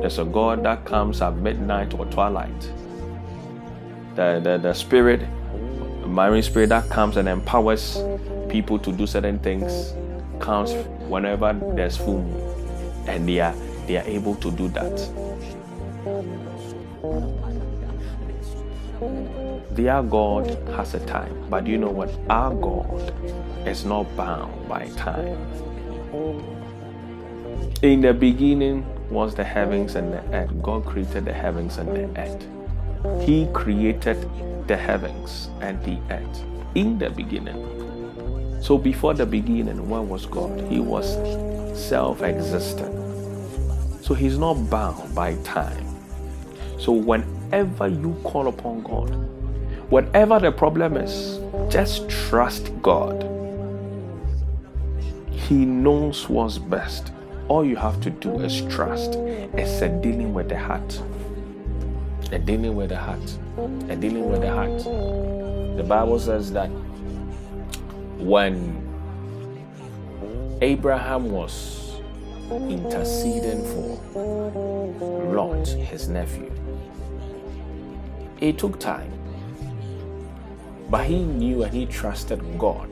There's 0.01 0.19
a 0.19 0.25
God 0.25 0.63
that 0.65 0.85
comes 0.85 1.21
at 1.21 1.37
midnight 1.37 1.95
or 1.95 2.07
twilight. 2.07 2.61
The, 4.15 4.41
the, 4.43 4.59
the 4.59 4.73
spirit, 4.73 5.21
the 5.21 6.07
marine 6.07 6.43
spirit 6.43 6.69
that 6.69 6.89
comes 6.91 7.17
and 7.17 7.29
empowers 7.29 7.99
people 8.49 8.79
to 8.79 8.93
do 8.93 9.07
certain 9.07 9.39
things 9.41 9.95
comes 10.39 10.73
whenever 11.09 11.53
there's 11.75 11.97
full 11.97 12.23
moon. 12.23 13.07
And 13.09 13.29
they 13.29 13.41
are 13.41 13.55
they 13.87 13.99
are 13.99 14.07
able 14.07 14.35
to 14.37 14.51
do 14.51 14.69
that. 14.69 15.34
Their 19.71 20.03
God 20.03 20.47
has 20.77 20.95
a 20.95 21.01
time, 21.07 21.49
but 21.51 21.67
you 21.67 21.79
know 21.79 21.91
what? 21.91 22.11
Our 22.31 22.55
God 22.55 23.13
is 23.67 23.85
not 23.85 24.05
bound 24.17 24.69
by 24.69 24.89
time. 24.91 25.37
In 27.83 28.01
the 28.01 28.15
beginning 28.15 28.87
was 29.11 29.35
the 29.35 29.45
heavens 29.45 29.95
and 29.95 30.13
the 30.13 30.23
earth. 30.33 30.51
God 30.63 30.85
created 30.87 31.25
the 31.25 31.33
heavens 31.33 31.79
and 31.79 31.89
the 31.89 32.21
earth. 32.21 33.25
He 33.27 33.47
created 33.53 34.29
the 34.67 34.77
heavens 34.77 35.51
and 35.61 35.83
the 35.85 35.99
earth 36.11 36.43
in 36.75 36.99
the 36.99 37.11
beginning. 37.11 38.61
So 38.63 38.79
before 38.79 39.13
the 39.13 39.27
beginning, 39.27 39.89
where 39.89 40.01
was 40.01 40.25
God? 40.25 40.61
He 40.71 40.81
was 40.81 41.19
self 41.79 42.23
existent. 42.23 42.95
So 44.03 44.15
he's 44.15 44.39
not 44.39 44.55
bound 44.71 45.15
by 45.15 45.35
time. 45.43 45.85
So 46.79 46.93
whenever 47.51 47.89
you 47.89 48.17
call 48.25 48.49
upon 48.49 48.83
God, 48.83 49.11
whatever 49.91 50.41
the 50.41 50.51
problem 50.51 50.97
is, 50.97 51.39
just 51.73 52.09
trust 52.09 52.71
God. 52.83 53.23
He 55.31 55.55
knows 55.65 56.29
what's 56.29 56.59
best. 56.59 57.13
All 57.49 57.65
you 57.65 57.77
have 57.77 58.01
to 58.01 58.11
do 58.11 58.41
is 58.41 58.63
trust. 58.75 59.15
It's 59.15 59.83
a 59.83 59.89
dealing 59.89 60.33
with 60.33 60.49
the 60.49 60.59
heart. 60.59 61.03
A 62.33 62.39
dealing 62.39 62.75
with 62.75 62.89
the 62.89 62.97
heart. 62.97 63.39
A 63.89 63.97
dealing 63.97 64.31
with 64.31 64.41
the 64.41 64.51
heart. 64.51 64.79
The 65.77 65.85
Bible 65.87 66.19
says 66.19 66.51
that 66.53 66.69
when 68.19 68.81
Abraham 70.63 71.31
was 71.31 72.01
interceding 72.51 73.63
for 73.65 74.01
Lot, 75.35 75.69
his 75.69 76.09
nephew, 76.09 76.51
it 78.45 78.59
took 78.59 78.79
time. 78.79 79.11
But 80.91 81.07
he 81.07 81.23
knew 81.25 81.63
and 81.63 81.73
he 81.73 81.87
trusted 81.87 82.41
God 82.59 82.91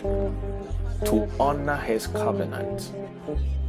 to 1.04 1.28
honor 1.38 1.76
his 1.76 2.06
covenant, 2.06 2.90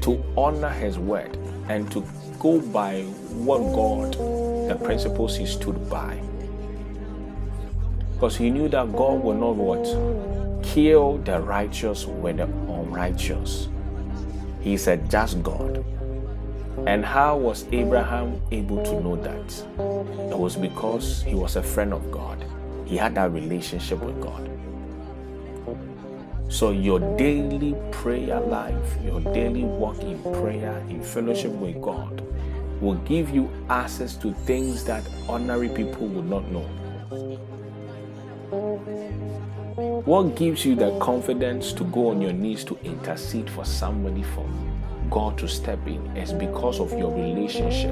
to 0.01 0.23
honor 0.37 0.69
his 0.69 0.97
word, 0.97 1.37
and 1.67 1.91
to 1.91 2.05
go 2.39 2.61
by 2.61 3.01
what 3.45 3.59
God, 3.73 4.13
the 4.69 4.75
principles 4.81 5.35
he 5.35 5.45
stood 5.45 5.89
by. 5.89 6.17
Because 8.13 8.37
he 8.37 8.49
knew 8.49 8.69
that 8.69 8.91
God 8.93 9.21
will 9.21 9.33
not 9.33 9.55
what? 9.57 10.63
Kill 10.63 11.17
the 11.17 11.41
righteous 11.41 12.05
with 12.05 12.37
the 12.37 12.43
unrighteous. 12.43 13.67
He's 14.61 14.87
a 14.87 14.95
just 14.95 15.43
God. 15.43 15.83
And 16.85 17.05
how 17.05 17.37
was 17.37 17.65
Abraham 17.71 18.41
able 18.51 18.83
to 18.83 18.99
know 19.01 19.15
that? 19.15 20.31
It 20.31 20.37
was 20.37 20.57
because 20.57 21.23
he 21.23 21.33
was 21.33 21.55
a 21.55 21.63
friend 21.63 21.93
of 21.93 22.11
God. 22.11 22.43
He 22.85 22.97
had 22.97 23.15
that 23.15 23.31
relationship 23.31 24.01
with 24.01 24.21
God. 24.21 24.49
So, 26.49 26.71
your 26.71 26.99
daily 27.17 27.73
prayer 27.91 28.39
life, 28.41 28.97
your 29.01 29.21
daily 29.21 29.63
walk 29.63 29.99
in 30.01 30.21
prayer, 30.21 30.77
in 30.89 31.01
fellowship 31.01 31.51
with 31.53 31.81
God, 31.81 32.21
will 32.81 32.95
give 33.05 33.29
you 33.29 33.49
access 33.69 34.15
to 34.17 34.33
things 34.45 34.83
that 34.83 35.07
ordinary 35.29 35.69
people 35.69 36.07
will 36.07 36.21
not 36.21 36.45
know. 36.51 36.67
What 40.05 40.35
gives 40.35 40.65
you 40.65 40.75
the 40.75 40.99
confidence 40.99 41.71
to 41.73 41.85
go 41.85 42.09
on 42.09 42.21
your 42.21 42.33
knees 42.33 42.65
to 42.65 42.77
intercede 42.83 43.49
for 43.49 43.63
somebody 43.63 44.21
for 44.21 44.45
God 45.09 45.37
to 45.39 45.47
step 45.47 45.79
in 45.87 46.05
is 46.17 46.33
because 46.33 46.79
of 46.79 46.91
your 46.97 47.13
relationship, 47.13 47.91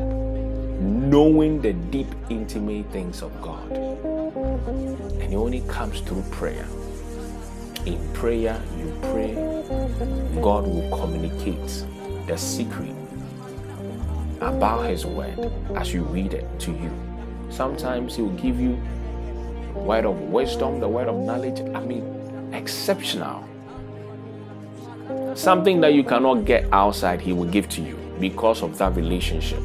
knowing 0.80 1.62
the 1.62 1.74
deep, 1.74 2.08
intimate 2.30 2.92
things 2.92 3.22
of 3.22 3.42
God. 3.42 3.72
And 3.72 5.34
it 5.34 5.36
only 5.36 5.62
comes 5.62 6.02
through 6.02 6.24
prayer. 6.32 6.66
In 7.86 8.14
prayer, 8.14 8.62
you 8.78 8.96
pray, 9.02 9.34
God 10.42 10.68
will 10.68 10.90
communicate 10.98 11.86
the 12.28 12.38
secret 12.38 12.96
about 14.40 14.90
His 14.90 15.06
word 15.06 15.52
as 15.76 15.94
you 15.94 16.04
read 16.04 16.34
it 16.34 16.48
to 16.62 16.72
you. 16.72 16.92
Sometimes 17.50 18.16
He 18.16 18.22
will 18.22 18.30
give 18.32 18.60
you 18.60 18.82
word 19.74 20.06
of 20.06 20.20
wisdom, 20.20 20.80
the 20.80 20.88
word 20.88 21.08
of 21.08 21.16
knowledge. 21.16 21.60
I 21.76 21.80
mean, 21.80 22.52
exceptional. 22.54 23.48
Something 25.36 25.82
that 25.82 25.94
you 25.94 26.04
cannot 26.04 26.46
get 26.46 26.68
outside, 26.74 27.22
He 27.22 27.34
will 27.34 27.50
give 27.50 27.70
to 27.70 27.82
you 27.82 27.96
because 28.20 28.62
of 28.62 28.78
that 28.78 28.96
relationship. 28.96 29.62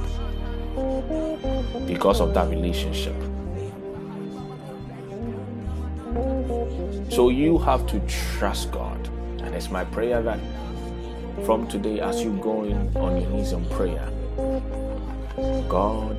Because 1.86 2.20
of 2.20 2.34
that 2.34 2.48
relationship. 2.48 3.14
So 7.10 7.30
you 7.30 7.58
have 7.58 7.86
to 7.88 8.00
trust 8.06 8.70
God. 8.70 9.08
And 9.42 9.54
it's 9.54 9.70
my 9.70 9.84
prayer 9.84 10.22
that 10.22 10.38
from 11.44 11.66
today, 11.68 12.00
as 12.00 12.22
you 12.22 12.36
go 12.42 12.64
in 12.64 12.96
on 12.96 13.20
your 13.20 13.30
knees 13.30 13.52
in 13.52 13.64
prayer, 13.70 14.08
God 15.68 16.16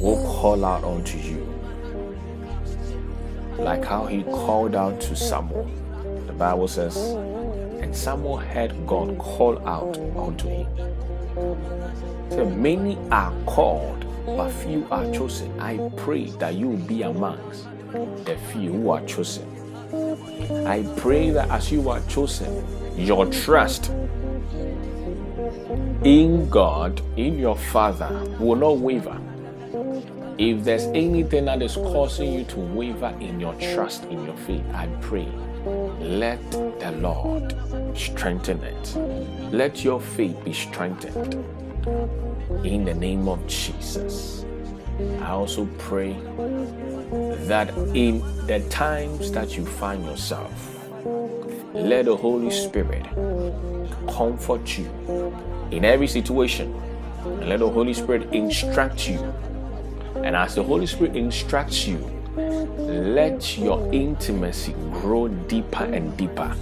will 0.00 0.22
call 0.24 0.64
out 0.64 0.84
unto 0.84 1.18
you. 1.18 1.48
Like 3.58 3.84
how 3.84 4.06
he 4.06 4.22
called 4.24 4.74
out 4.74 5.00
to 5.02 5.16
Samuel. 5.16 5.70
Bible 6.34 6.68
says, 6.68 6.96
and 7.80 7.94
Samuel 7.94 8.38
heard 8.38 8.86
God 8.86 9.18
call 9.18 9.58
out 9.66 9.98
unto 10.16 10.48
him. 10.48 10.66
So 12.30 12.48
many 12.48 12.98
are 13.10 13.32
called, 13.46 14.04
but 14.26 14.50
few 14.50 14.86
are 14.90 15.10
chosen. 15.12 15.58
I 15.60 15.78
pray 15.96 16.26
that 16.40 16.54
you 16.54 16.76
be 16.76 17.02
amongst 17.02 17.66
the 18.24 18.36
few 18.50 18.72
who 18.72 18.90
are 18.90 19.04
chosen. 19.06 19.50
I 20.66 20.82
pray 20.96 21.30
that 21.30 21.48
as 21.50 21.70
you 21.70 21.88
are 21.88 22.00
chosen, 22.08 22.66
your 22.96 23.26
trust 23.26 23.90
in 26.04 26.48
God, 26.50 27.00
in 27.16 27.38
your 27.38 27.56
Father, 27.56 28.10
will 28.38 28.56
not 28.56 28.78
waver. 28.78 29.20
If 30.36 30.64
there's 30.64 30.84
anything 30.86 31.44
that 31.44 31.62
is 31.62 31.76
causing 31.76 32.32
you 32.32 32.44
to 32.44 32.58
waver 32.58 33.16
in 33.20 33.38
your 33.38 33.54
trust, 33.54 34.04
in 34.04 34.24
your 34.24 34.36
faith, 34.38 34.64
I 34.72 34.88
pray, 35.00 35.28
let 36.00 36.50
the 36.50 36.92
Lord 37.00 37.54
strengthen 37.96 38.62
it. 38.62 38.96
Let 39.52 39.84
your 39.84 40.00
faith 40.00 40.36
be 40.44 40.52
strengthened. 40.52 41.34
In 42.64 42.84
the 42.84 42.94
name 42.94 43.28
of 43.28 43.46
Jesus. 43.46 44.44
I 45.20 45.30
also 45.30 45.66
pray 45.78 46.12
that 47.46 47.70
in 47.94 48.20
the 48.46 48.64
times 48.70 49.32
that 49.32 49.56
you 49.56 49.64
find 49.66 50.04
yourself, 50.04 50.52
let 51.74 52.04
the 52.04 52.16
Holy 52.16 52.50
Spirit 52.50 53.04
comfort 54.08 54.78
you 54.78 54.86
in 55.70 55.84
every 55.84 56.06
situation. 56.06 56.72
And 57.24 57.48
let 57.48 57.60
the 57.60 57.68
Holy 57.68 57.94
Spirit 57.94 58.32
instruct 58.32 59.08
you. 59.08 59.18
And 60.16 60.36
as 60.36 60.54
the 60.54 60.62
Holy 60.62 60.86
Spirit 60.86 61.16
instructs 61.16 61.86
you, 61.86 62.13
let 62.36 63.56
your 63.56 63.92
intimacy 63.92 64.72
grow 64.90 65.28
deeper 65.28 65.84
and 65.84 66.16
deeper. 66.16 66.54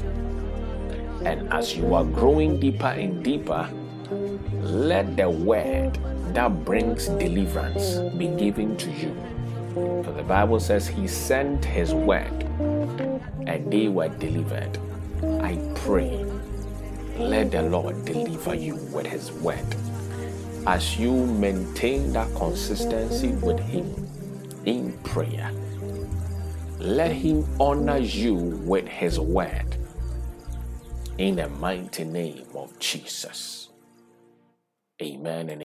And 1.24 1.52
as 1.52 1.76
you 1.76 1.94
are 1.94 2.04
growing 2.04 2.60
deeper 2.60 2.86
and 2.86 3.24
deeper, 3.24 3.68
let 4.60 5.16
the 5.16 5.30
word 5.30 5.98
that 6.34 6.64
brings 6.64 7.06
deliverance 7.08 7.98
be 8.16 8.28
given 8.28 8.76
to 8.76 8.90
you. 8.90 9.14
For 10.04 10.12
the 10.12 10.22
Bible 10.22 10.60
says 10.60 10.86
he 10.86 11.06
sent 11.06 11.64
his 11.64 11.94
word 11.94 12.42
and 13.46 13.72
they 13.72 13.88
were 13.88 14.08
delivered. 14.08 14.78
I 15.40 15.58
pray, 15.76 16.24
let 17.16 17.52
the 17.52 17.62
Lord 17.62 18.04
deliver 18.04 18.54
you 18.54 18.76
with 18.92 19.06
his 19.06 19.32
word. 19.32 19.64
As 20.66 20.98
you 20.98 21.26
maintain 21.26 22.12
that 22.12 22.34
consistency 22.34 23.28
with 23.28 23.58
him 23.60 23.94
in 24.64 24.92
prayer, 25.04 25.50
let 26.82 27.12
him 27.12 27.46
honor 27.60 27.98
you 27.98 28.34
with 28.34 28.88
his 28.88 29.18
word. 29.18 29.76
In 31.18 31.36
the 31.36 31.48
mighty 31.48 32.04
name 32.04 32.46
of 32.54 32.78
Jesus. 32.78 33.70
Amen 35.00 35.62